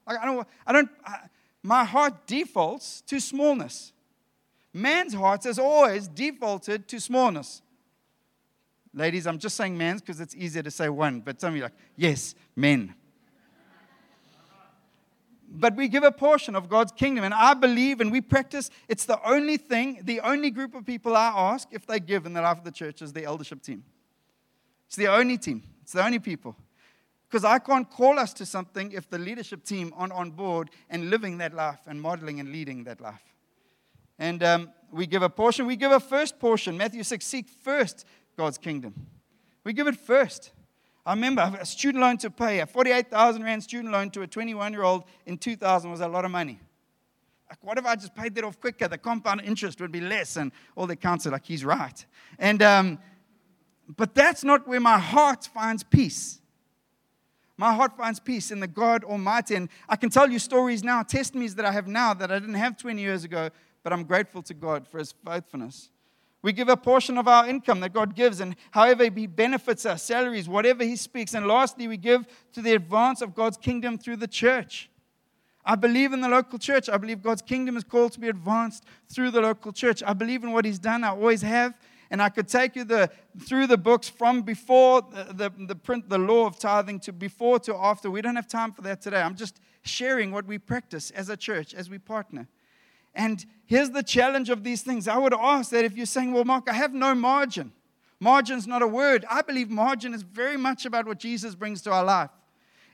[0.06, 1.18] Like, I don't, I don't I,
[1.62, 3.92] my heart defaults to smallness.
[4.72, 7.62] Man's heart has always defaulted to smallness.
[8.94, 11.62] Ladies, I'm just saying man's because it's easier to say one, but some of you
[11.62, 12.94] like, yes, men.
[15.54, 18.70] But we give a portion of God's kingdom, and I believe and we practice.
[18.88, 22.32] It's the only thing, the only group of people I ask if they give in
[22.32, 23.84] the life of the church is the eldership team.
[24.86, 26.56] It's the only team, it's the only people.
[27.32, 31.08] Because I can't call us to something if the leadership team aren't on board and
[31.08, 33.22] living that life and modeling and leading that life.
[34.18, 36.76] And um, we give a portion, we give a first portion.
[36.76, 38.04] Matthew 6 seek first
[38.36, 39.06] God's kingdom.
[39.64, 40.52] We give it first.
[41.06, 44.70] I remember a student loan to pay, a 48,000 Rand student loan to a 21
[44.74, 46.60] year old in 2000 was a lot of money.
[47.48, 48.88] Like, what if I just paid that off quicker?
[48.88, 50.36] The compound interest would be less.
[50.36, 52.04] And all the are like, he's right.
[52.38, 52.98] And, um,
[53.96, 56.41] but that's not where my heart finds peace.
[57.56, 59.54] My heart finds peace in the God Almighty.
[59.54, 62.54] And I can tell you stories now, testimonies that I have now that I didn't
[62.54, 63.50] have 20 years ago,
[63.82, 65.90] but I'm grateful to God for his faithfulness.
[66.42, 70.02] We give a portion of our income that God gives, and however He benefits us,
[70.02, 71.34] salaries, whatever He speaks.
[71.34, 74.90] And lastly, we give to the advance of God's kingdom through the church.
[75.64, 76.88] I believe in the local church.
[76.88, 80.02] I believe God's kingdom is called to be advanced through the local church.
[80.04, 81.04] I believe in what He's done.
[81.04, 81.74] I always have.
[82.12, 86.10] And I could take you the, through the books from before the, the, the print,
[86.10, 88.10] the law of tithing to before to after.
[88.10, 89.22] We don't have time for that today.
[89.22, 92.48] I'm just sharing what we practice as a church, as we partner.
[93.14, 95.08] And here's the challenge of these things.
[95.08, 97.72] I would ask that if you're saying, well, Mark, I have no margin,
[98.20, 99.24] margin's not a word.
[99.30, 102.30] I believe margin is very much about what Jesus brings to our life.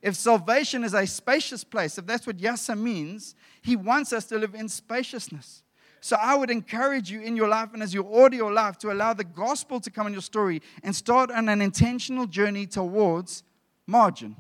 [0.01, 4.39] If salvation is a spacious place, if that's what yasha means, he wants us to
[4.39, 5.65] live in spaciousness.
[6.01, 8.93] So I would encourage you in your life and as you order your life to
[8.93, 13.43] allow the gospel to come in your story and start on an intentional journey towards
[13.87, 14.37] margin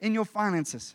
[0.00, 0.94] in your finances.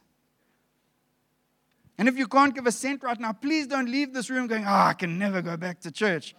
[1.97, 4.63] And if you can't give a cent right now, please don't leave this room going,
[4.65, 6.35] oh, I can never go back to church.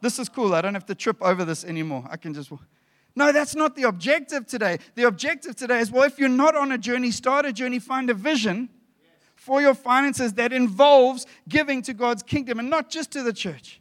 [0.00, 0.54] This is cool.
[0.54, 2.04] I don't have to trip over this anymore.
[2.10, 2.52] I can just.
[3.16, 4.78] No, that's not the objective today.
[4.94, 8.08] The objective today is well, if you're not on a journey, start a journey, find
[8.10, 8.68] a vision
[9.40, 13.80] for your finances that involves giving to God's kingdom and not just to the church.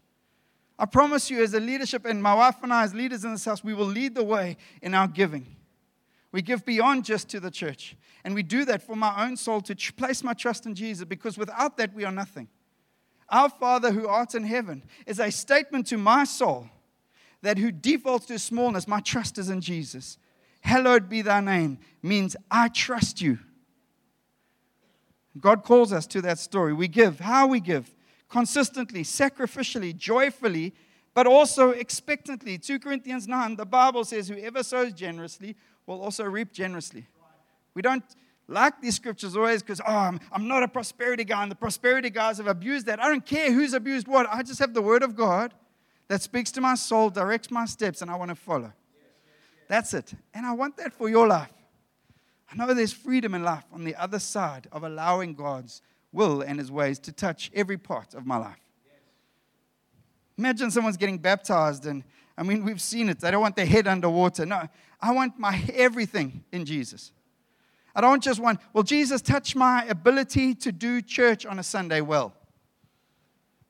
[0.80, 3.44] I promise you, as a leadership, and my wife and I, as leaders in this
[3.44, 5.58] house, we will lead the way in our giving.
[6.32, 7.98] We give beyond just to the church.
[8.24, 11.38] And we do that for my own soul to place my trust in Jesus because
[11.38, 12.48] without that, we are nothing.
[13.28, 16.70] Our Father who art in heaven is a statement to my soul
[17.42, 20.18] that who defaults to smallness, my trust is in Jesus.
[20.62, 23.40] Hallowed be thy name means I trust you.
[25.40, 26.74] God calls us to that story.
[26.74, 27.20] We give.
[27.20, 27.94] How we give?
[28.30, 30.74] Consistently, sacrificially, joyfully,
[31.14, 32.58] but also expectantly.
[32.58, 37.08] 2 Corinthians 9, the Bible says, Whoever sows generously will also reap generously.
[37.74, 38.04] We don't
[38.48, 42.10] like these scriptures always because, oh, I'm, I'm not a prosperity guy, and the prosperity
[42.10, 43.02] guys have abused that.
[43.02, 44.28] I don't care who's abused what.
[44.32, 45.54] I just have the word of God
[46.08, 48.74] that speaks to my soul, directs my steps, and I want to follow.
[49.68, 50.14] That's it.
[50.34, 51.52] And I want that for your life.
[52.52, 55.82] I know there's freedom in life on the other side of allowing God's
[56.12, 58.60] will and his ways to touch every part of my life.
[60.38, 62.04] Imagine someone's getting baptized, and
[62.38, 63.20] I mean, we've seen it.
[63.20, 64.46] They don't want their head underwater.
[64.46, 64.68] No,
[65.02, 67.12] I want my everything in Jesus.
[67.94, 72.02] I don't just want, well, Jesus, touch my ability to do church on a Sunday
[72.02, 72.34] well.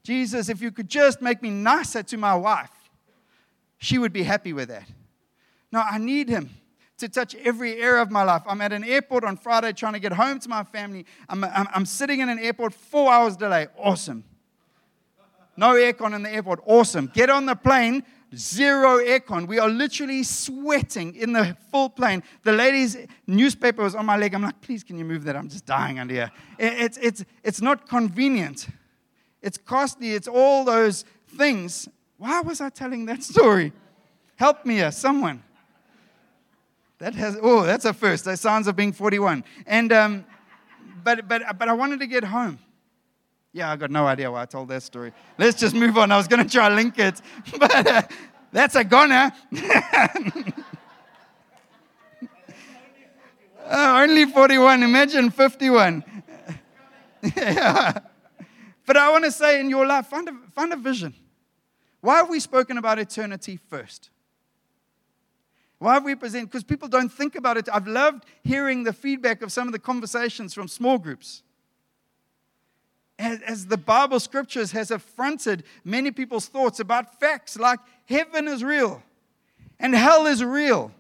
[0.04, 2.72] Jesus, if you could just make me nicer to my wife,
[3.80, 4.88] she would be happy with that.
[5.72, 6.50] No, I need him
[7.00, 8.44] to touch every area of my life.
[8.48, 11.06] I'm at an airport on Friday trying to get home to my family.
[11.28, 13.68] I'm, I'm, I'm sitting in an airport, four hours delay.
[13.78, 14.24] Awesome.
[15.58, 16.62] No aircon in the airport.
[16.66, 17.12] Awesome.
[17.14, 19.46] Get on the plane, zero aircon.
[19.46, 22.24] We are literally sweating in the full plane.
[22.44, 22.96] The lady's
[23.28, 24.34] newspaper was on my leg.
[24.34, 25.36] I'm like, please, can you move that?
[25.36, 26.32] I'm just dying under here.
[26.58, 28.68] It's, it's, it's not convenient.
[29.42, 30.12] It's costly.
[30.12, 31.04] It's all those
[31.38, 31.90] things.
[32.18, 33.74] Why was I telling that story?
[34.36, 35.44] Help me here, someone.
[37.00, 38.26] That has, oh, that's a first.
[38.26, 39.46] That signs of being 41.
[39.66, 40.26] And, um,
[41.04, 42.60] but, but, but I wanted to get home.
[43.54, 45.12] Yeah, I got no idea why I told that story.
[45.38, 46.12] Let's just move on.
[46.12, 47.20] I was going to try link it,
[47.60, 48.02] but uh,
[48.52, 49.32] that's a goner.
[53.66, 54.84] uh, only 41.
[54.84, 56.04] Imagine 51.
[57.36, 57.98] yeah.
[58.86, 61.14] But I want to say in your life, find a, find a vision.
[62.02, 64.10] Why have we spoken about eternity first?
[65.80, 66.52] Why have we present?
[66.52, 67.70] Because people don't think about it.
[67.72, 71.42] I've loved hearing the feedback of some of the conversations from small groups.
[73.18, 78.64] As, as the Bible scriptures has affronted many people's thoughts about facts like heaven is
[78.64, 79.02] real
[79.80, 80.92] and hell is real.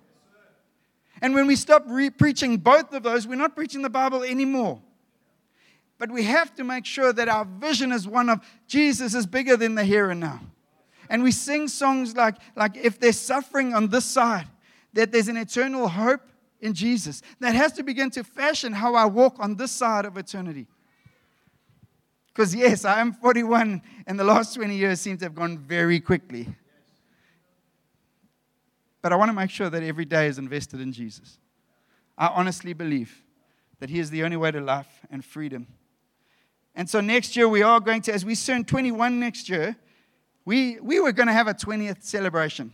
[1.21, 4.81] And when we stop re- preaching both of those, we're not preaching the Bible anymore.
[5.97, 9.57] But we have to make sure that our vision is one of Jesus is bigger
[9.57, 10.39] than the here and now.
[11.09, 14.47] And we sing songs like, like if there's suffering on this side,
[14.93, 16.21] that there's an eternal hope
[16.61, 17.21] in Jesus.
[17.39, 20.67] That has to begin to fashion how I walk on this side of eternity.
[22.27, 25.99] Because, yes, I am 41, and the last 20 years seem to have gone very
[25.99, 26.47] quickly.
[29.01, 31.37] But I want to make sure that every day is invested in Jesus.
[32.17, 33.23] I honestly believe
[33.79, 35.67] that He is the only way to life and freedom.
[36.75, 39.75] And so next year, we are going to, as we turn 21 next year,
[40.45, 42.71] we, we were going to have a 20th celebration.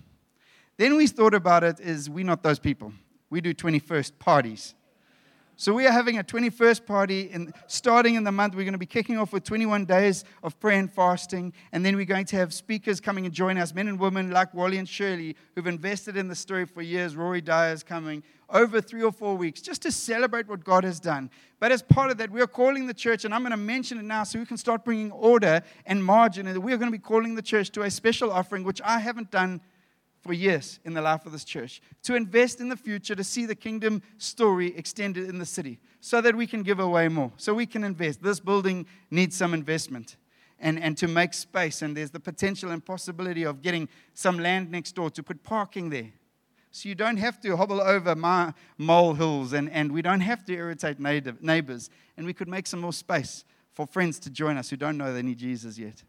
[0.77, 2.91] Then we thought about it is we're not those people.
[3.29, 4.75] We do 21st parties.
[5.57, 8.55] So we are having a 21st party in, starting in the month.
[8.55, 11.53] We're going to be kicking off with 21 days of prayer and fasting.
[11.71, 14.53] And then we're going to have speakers coming and join us, men and women like
[14.53, 17.15] Wally and Shirley, who've invested in the story for years.
[17.15, 20.99] Rory Dyer is coming over three or four weeks just to celebrate what God has
[20.99, 21.31] done.
[21.61, 23.97] But as part of that, we are calling the church, and I'm going to mention
[23.97, 26.47] it now so we can start bringing order and margin.
[26.47, 28.99] And we are going to be calling the church to a special offering, which I
[28.99, 29.61] haven't done
[30.25, 33.45] for years in the life of this church to invest in the future to see
[33.45, 37.53] the kingdom story extended in the city so that we can give away more, so
[37.53, 38.23] we can invest.
[38.23, 40.17] This building needs some investment
[40.59, 44.71] and, and to make space, and there's the potential and possibility of getting some land
[44.71, 46.11] next door to put parking there.
[46.71, 50.53] So you don't have to hobble over my molehills and, and we don't have to
[50.53, 51.89] irritate neighbors.
[52.17, 55.13] And we could make some more space for friends to join us who don't know
[55.13, 56.03] they need Jesus yet.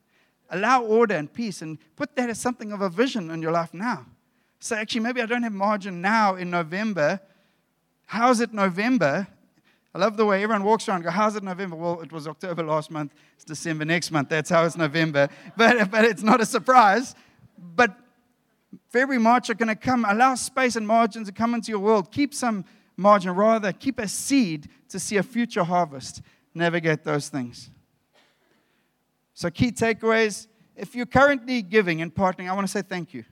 [0.51, 3.75] Allow order and peace and put that as something of a vision in your life
[3.75, 4.07] now.
[4.61, 7.21] So, actually, maybe I don't have margin now in November.
[8.07, 9.27] How's it November?
[9.95, 11.75] I love the way everyone walks around go, How's it November?
[11.75, 13.15] Well, it was October last month.
[13.35, 14.29] It's December next month.
[14.29, 15.29] That's how it's November.
[15.57, 17.15] But, but it's not a surprise.
[17.59, 17.97] But
[18.91, 20.05] February, March are going to come.
[20.05, 22.13] Allow space and margin to come into your world.
[22.13, 22.65] Keep some
[22.97, 23.33] margin.
[23.33, 26.23] Rather, keep a seed to see a future harvest.
[26.55, 27.71] Navigate those things.
[29.37, 33.25] So, key takeaways if you're currently giving and partnering, I want to say thank you.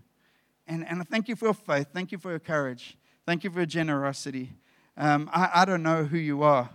[0.66, 1.88] And, and thank you for your faith.
[1.92, 2.96] Thank you for your courage.
[3.26, 4.52] Thank you for your generosity.
[4.96, 6.70] Um, I, I don't know who you are,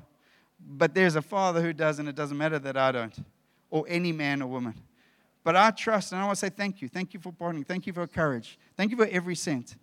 [0.60, 3.16] but there's a father who does, and it doesn't matter that I don't,
[3.70, 4.76] or any man or woman.
[5.44, 6.88] But I trust, and I want to say thank you.
[6.88, 7.66] Thank you for partnering.
[7.66, 8.60] Thank you for your courage.
[8.76, 9.76] Thank you for every cent.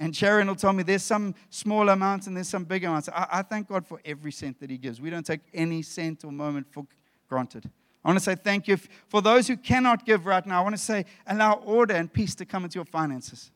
[0.00, 3.08] And Sharon will tell me there's some small amounts and there's some big amounts.
[3.08, 5.00] I, I thank God for every cent that He gives.
[5.00, 6.86] We don't take any cent or moment for
[7.28, 7.70] granted.
[8.04, 8.76] I want to say thank you.
[9.08, 12.34] For those who cannot give right now, I want to say allow order and peace
[12.36, 13.50] to come into your finances.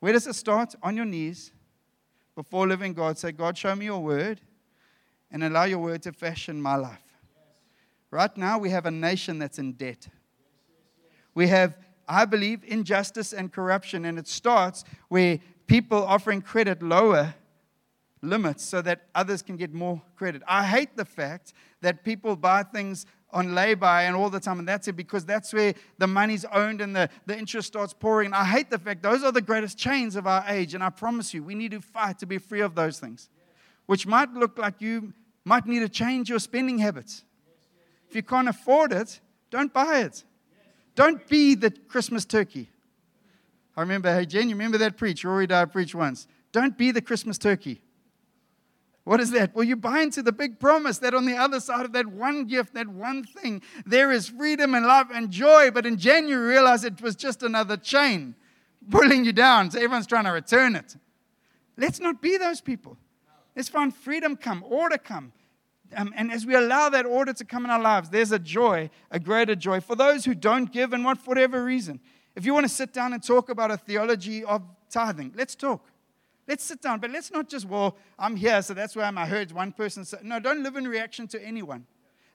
[0.00, 0.74] Where does it start?
[0.82, 1.52] On your knees
[2.34, 3.18] before living God.
[3.18, 4.40] Say, God, show me your word
[5.30, 6.98] and allow your word to fashion my life.
[8.10, 10.08] Right now, we have a nation that's in debt.
[11.34, 17.34] We have, I believe, injustice and corruption, and it starts where people offering credit lower
[18.20, 20.42] limits so that others can get more credit.
[20.46, 24.68] I hate the fact that people buy things on lay-by and all the time, and
[24.68, 28.32] that's it because that's where the money's owned and the, the interest starts pouring.
[28.34, 31.32] I hate the fact those are the greatest chains of our age, and I promise
[31.32, 33.30] you, we need to fight to be free of those things,
[33.86, 35.12] which might look like you
[35.44, 37.24] might need to change your spending habits.
[38.08, 39.20] If you can't afford it,
[39.50, 40.24] don't buy it.
[40.94, 42.68] Don't be the Christmas turkey.
[43.74, 45.24] I remember, hey, Jen, you remember that preach?
[45.24, 46.26] Rory Dyer preached once.
[46.52, 47.80] Don't be the Christmas turkey.
[49.04, 49.54] What is that?
[49.54, 52.44] Well, you buy into the big promise that on the other side of that one
[52.44, 55.72] gift, that one thing, there is freedom and love and joy.
[55.72, 58.36] But in January, you realize it was just another chain
[58.90, 59.72] pulling you down.
[59.72, 60.96] So everyone's trying to return it.
[61.76, 62.96] Let's not be those people.
[63.56, 65.32] Let's find freedom come, order come.
[65.96, 68.88] Um, and as we allow that order to come in our lives, there's a joy,
[69.10, 69.80] a greater joy.
[69.80, 72.00] For those who don't give and what, for whatever reason,
[72.34, 75.91] if you want to sit down and talk about a theology of tithing, let's talk.
[76.48, 79.52] Let's sit down, but let's not just, well, I'm here, so that's why I heard
[79.52, 81.86] one person say, no, don't live in reaction to anyone.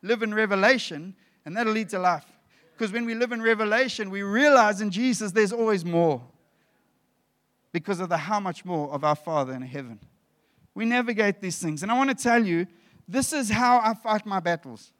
[0.01, 2.25] Live in revelation, and that'll lead to life.
[2.73, 6.21] Because when we live in revelation, we realize in Jesus there's always more
[7.73, 9.99] because of the how much more of our Father in heaven.
[10.73, 11.83] We navigate these things.
[11.83, 12.67] And I want to tell you,
[13.07, 14.91] this is how I fight my battles.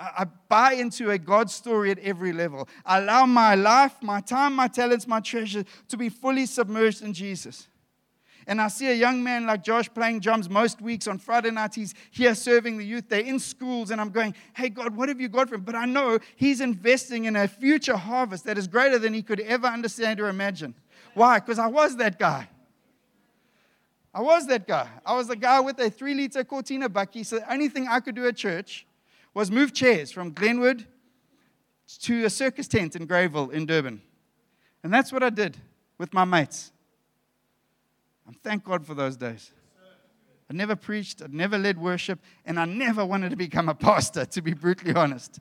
[0.00, 2.66] I buy into a God story at every level.
[2.86, 7.12] I allow my life, my time, my talents, my treasures to be fully submerged in
[7.12, 7.68] Jesus.
[8.46, 11.76] And I see a young man like Josh playing drums most weeks on Friday nights.
[11.76, 13.10] He's here serving the youth.
[13.10, 15.60] They're in schools, and I'm going, Hey, God, what have you got for him?
[15.60, 19.40] But I know he's investing in a future harvest that is greater than he could
[19.40, 20.74] ever understand or imagine.
[21.12, 21.40] Why?
[21.40, 22.48] Because I was that guy.
[24.14, 24.88] I was that guy.
[25.04, 27.24] I was the guy with a three liter Cortina bakkie.
[27.26, 28.86] So the only thing I could do at church
[29.34, 30.86] was move chairs from Glenwood
[32.00, 34.00] to a circus tent in Greyville in Durban.
[34.82, 35.56] And that's what I did
[35.98, 36.72] with my mates.
[38.26, 39.52] And thank God for those days.
[40.48, 44.24] I never preached, I never led worship, and I never wanted to become a pastor,
[44.24, 45.38] to be brutally honest.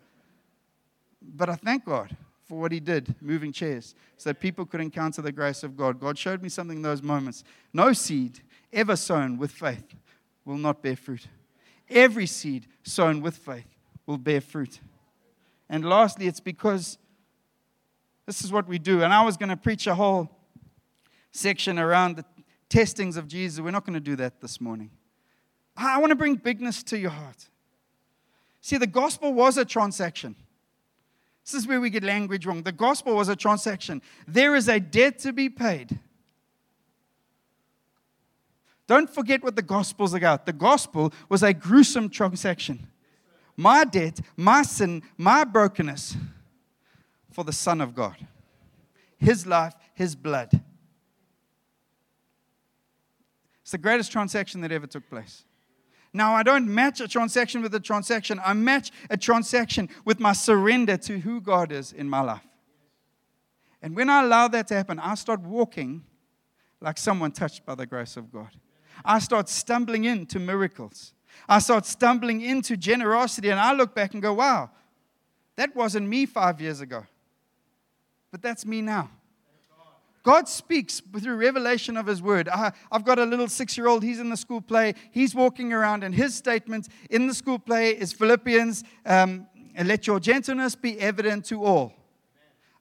[1.22, 5.22] But I thank God for what He did, moving chairs, so that people could encounter
[5.22, 6.00] the grace of God.
[6.00, 7.44] God showed me something in those moments.
[7.74, 9.96] No seed ever sown with faith
[10.46, 11.28] will not bear fruit.
[11.90, 13.69] Every seed sown with faith
[14.10, 14.80] will bear fruit.
[15.70, 16.97] And lastly, it's because
[18.26, 19.03] this is what we do.
[19.03, 20.32] And I was going to preach a whole
[21.32, 22.26] section around the
[22.70, 23.60] testings of Jesus.
[23.60, 24.89] We're not going to do that this morning.
[25.78, 27.49] I want to bring bigness to your heart.
[28.62, 30.36] See, the gospel was a transaction.
[31.45, 32.64] This is where we get language wrong.
[32.64, 34.01] The gospel was a transaction.
[34.28, 35.99] There is a debt to be paid.
[38.88, 40.47] Don't forget what the gospel's about.
[40.47, 42.88] The gospel was a gruesome transaction.
[43.60, 46.16] My debt, my sin, my brokenness
[47.30, 48.16] for the Son of God.
[49.18, 50.62] His life, His blood.
[53.62, 55.43] It's the greatest transaction that ever took place.
[56.14, 58.39] Now, I don't match a transaction with a transaction.
[58.45, 62.47] I match a transaction with my surrender to who God is in my life.
[63.82, 66.05] And when I allow that to happen, I start walking
[66.80, 68.51] like someone touched by the grace of God.
[69.03, 71.14] I start stumbling into miracles.
[71.48, 74.70] I start stumbling into generosity, and I look back and go, wow,
[75.56, 77.06] that wasn't me five years ago,
[78.32, 79.10] but that's me now.
[80.22, 82.50] God speaks through revelation of His word.
[82.50, 85.74] I, have got a little six year old, he's in the school play, he's walking
[85.74, 89.48] around, and his statement in the school play is Philippians um,
[89.84, 91.94] let your gentleness be evident to all.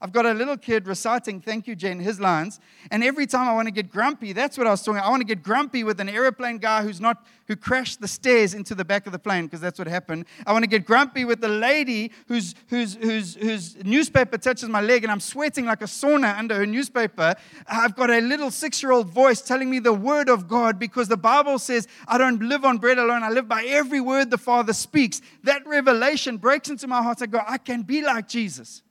[0.00, 2.60] I've got a little kid reciting, thank you, Jen, his lines.
[2.92, 4.98] And every time I want to get grumpy, that's what I was talking.
[4.98, 5.08] about.
[5.08, 8.54] I want to get grumpy with an aeroplane guy who's not, who crashed the stairs
[8.54, 10.26] into the back of the plane, because that's what happened.
[10.46, 14.80] I want to get grumpy with the lady whose, whose, whose, whose newspaper touches my
[14.80, 17.34] leg and I'm sweating like a sauna under her newspaper.
[17.66, 21.08] I've got a little six year old voice telling me the word of God because
[21.08, 24.38] the Bible says, I don't live on bread alone, I live by every word the
[24.38, 25.20] Father speaks.
[25.42, 27.20] That revelation breaks into my heart.
[27.20, 28.82] I go, I can be like Jesus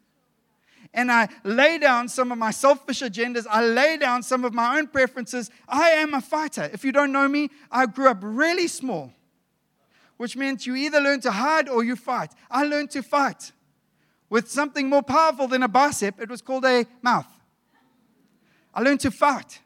[0.93, 3.45] and I lay down some of my selfish agendas.
[3.49, 5.49] I lay down some of my own preferences.
[5.67, 6.69] I am a fighter.
[6.73, 9.11] If you don't know me, I grew up really small,
[10.17, 12.31] which meant you either learn to hide or you fight.
[12.49, 13.51] I learned to fight
[14.29, 16.19] with something more powerful than a bicep.
[16.19, 17.27] It was called a mouth.
[18.73, 19.59] I learned to fight.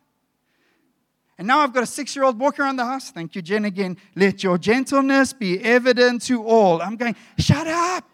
[1.38, 3.10] And now I've got a six year old walking around the house.
[3.10, 3.98] Thank you, Jen, again.
[4.16, 6.82] Let your gentleness be evident to all.
[6.82, 8.06] I'm going, shut up.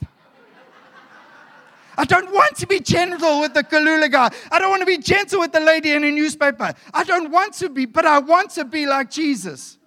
[1.98, 4.30] I don't want to be gentle with the Kalula guy.
[4.52, 6.74] I don't want to be gentle with the lady in a newspaper.
[6.94, 9.80] I don't want to be, but I want to be like Jesus.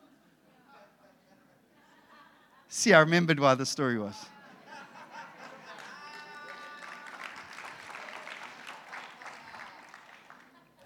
[2.68, 4.14] See, I remembered why the story was.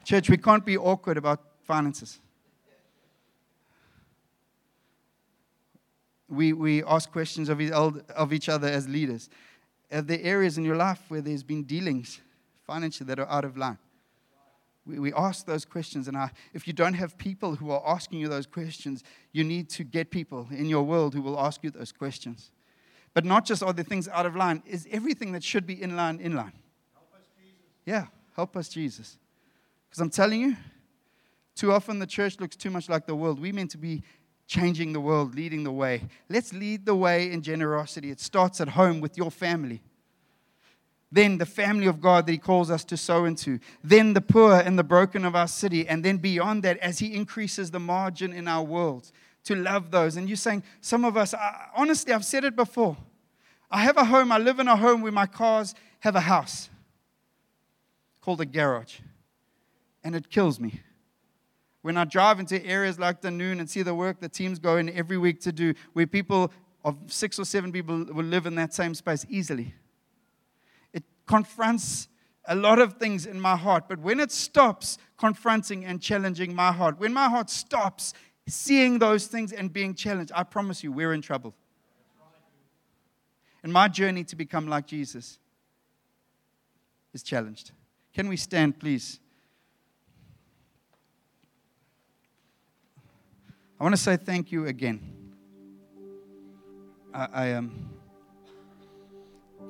[0.05, 2.21] Church, we can't be awkward about finances.
[6.29, 7.61] We, we ask questions of,
[8.11, 9.31] of each other as leaders
[9.95, 12.21] Uh, are there areas in your life where there's been dealings
[12.67, 13.79] financially that are out of line?
[14.87, 18.19] We, we ask those questions, and I, if you don't have people who are asking
[18.19, 21.71] you those questions, you need to get people in your world who will ask you
[21.71, 22.51] those questions.
[23.15, 25.97] But not just are there things out of line, is everything that should be in
[25.97, 26.53] line in line?
[26.93, 27.61] Help us, Jesus.
[27.87, 29.19] Yeah, help us, Jesus.
[29.89, 30.57] Because I'm telling you,
[31.55, 33.41] too often the church looks too much like the world.
[33.41, 34.03] We're meant to be
[34.47, 36.03] changing the world, leading the way.
[36.29, 38.11] Let's lead the way in generosity.
[38.11, 39.83] It starts at home with your family.
[41.11, 43.61] Then the family of God that He calls us to sow into.
[43.83, 45.87] Then the poor and the broken of our city.
[45.89, 49.11] And then beyond that, as He increases the margin in our world,
[49.45, 50.17] to love those.
[50.17, 52.97] And you're saying, some of us, I, honestly, I've said it before.
[53.71, 56.69] I have a home, I live in a home where my cars have a house
[58.21, 59.01] called a garage.
[60.03, 60.81] And it kills me
[61.85, 64.89] when I drive into areas like Dunoon and see the work the teams go in
[64.89, 66.51] every week to do, where people
[66.83, 69.75] of six or seven people will live in that same space easily.
[70.95, 72.09] It confronts
[72.47, 76.73] a lot of things in my heart, but when it stops confronting and challenging my
[76.73, 78.15] heart, when my heart stops
[78.49, 81.55] seeing those things and being challenged, I promise you, we're in trouble.
[83.63, 85.39] And my journey to become like Jesus
[87.13, 87.73] is challenged.
[88.15, 89.21] Can we stand, please?
[93.85, 94.99] I want to say thank you again.
[97.13, 97.91] I, I um,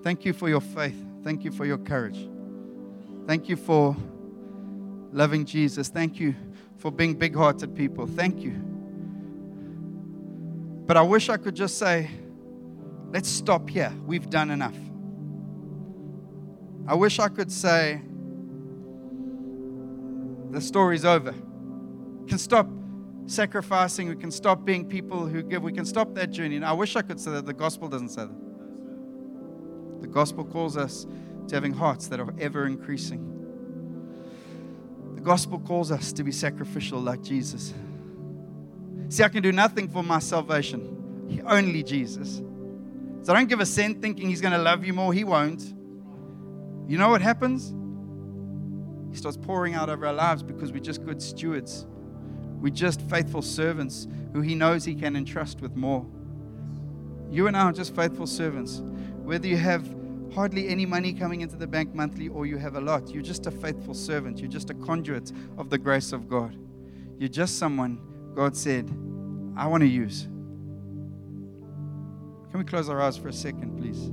[0.04, 0.94] thank you for your faith.
[1.24, 2.28] Thank you for your courage.
[3.26, 3.96] Thank you for
[5.10, 5.88] loving Jesus.
[5.88, 6.32] Thank you
[6.76, 8.06] for being big hearted people.
[8.06, 8.52] Thank you.
[10.86, 12.08] But I wish I could just say,
[13.10, 13.92] let's stop here.
[14.06, 14.78] We've done enough.
[16.86, 18.00] I wish I could say,
[20.52, 21.34] the story's over.
[22.28, 22.68] Can stop
[23.26, 24.08] sacrificing.
[24.08, 25.62] We can stop being people who give.
[25.62, 26.56] We can stop that journey.
[26.56, 27.46] And I wish I could say that.
[27.46, 30.00] The gospel doesn't say that.
[30.00, 31.06] The gospel calls us
[31.48, 33.30] to having hearts that are ever increasing.
[35.14, 37.72] The gospel calls us to be sacrificial like Jesus.
[39.08, 42.42] See, I can do nothing for my salvation, only Jesus.
[43.22, 45.12] So don't give a cent thinking he's going to love you more.
[45.14, 45.62] He won't.
[46.86, 47.74] You know what happens?
[49.10, 51.86] He starts pouring out over our lives because we're just good stewards.
[52.64, 56.06] We're just faithful servants who he knows he can entrust with more.
[57.30, 58.80] You and I are just faithful servants.
[59.22, 59.86] Whether you have
[60.34, 63.46] hardly any money coming into the bank monthly or you have a lot, you're just
[63.46, 64.38] a faithful servant.
[64.38, 66.56] You're just a conduit of the grace of God.
[67.18, 68.00] You're just someone
[68.34, 68.88] God said,
[69.58, 70.22] I want to use.
[72.50, 74.10] Can we close our eyes for a second, please?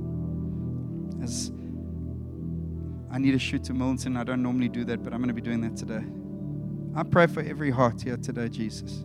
[1.24, 1.50] As
[3.10, 4.18] I need to shoot to Milton.
[4.18, 6.04] I don't normally do that, but I'm going to be doing that today.
[6.94, 9.04] I pray for every heart here today, Jesus.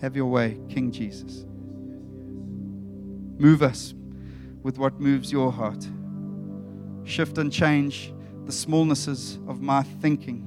[0.00, 1.46] Have your way, King Jesus.
[3.38, 3.94] Move us
[4.62, 5.88] with what moves your heart.
[7.04, 8.12] Shift and change
[8.44, 10.46] the smallnesses of my thinking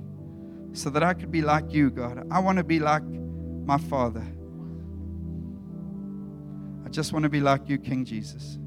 [0.74, 2.28] so that I could be like you, God.
[2.30, 4.26] I want to be like my Father.
[6.86, 8.60] I just want to be like you, King Jesus.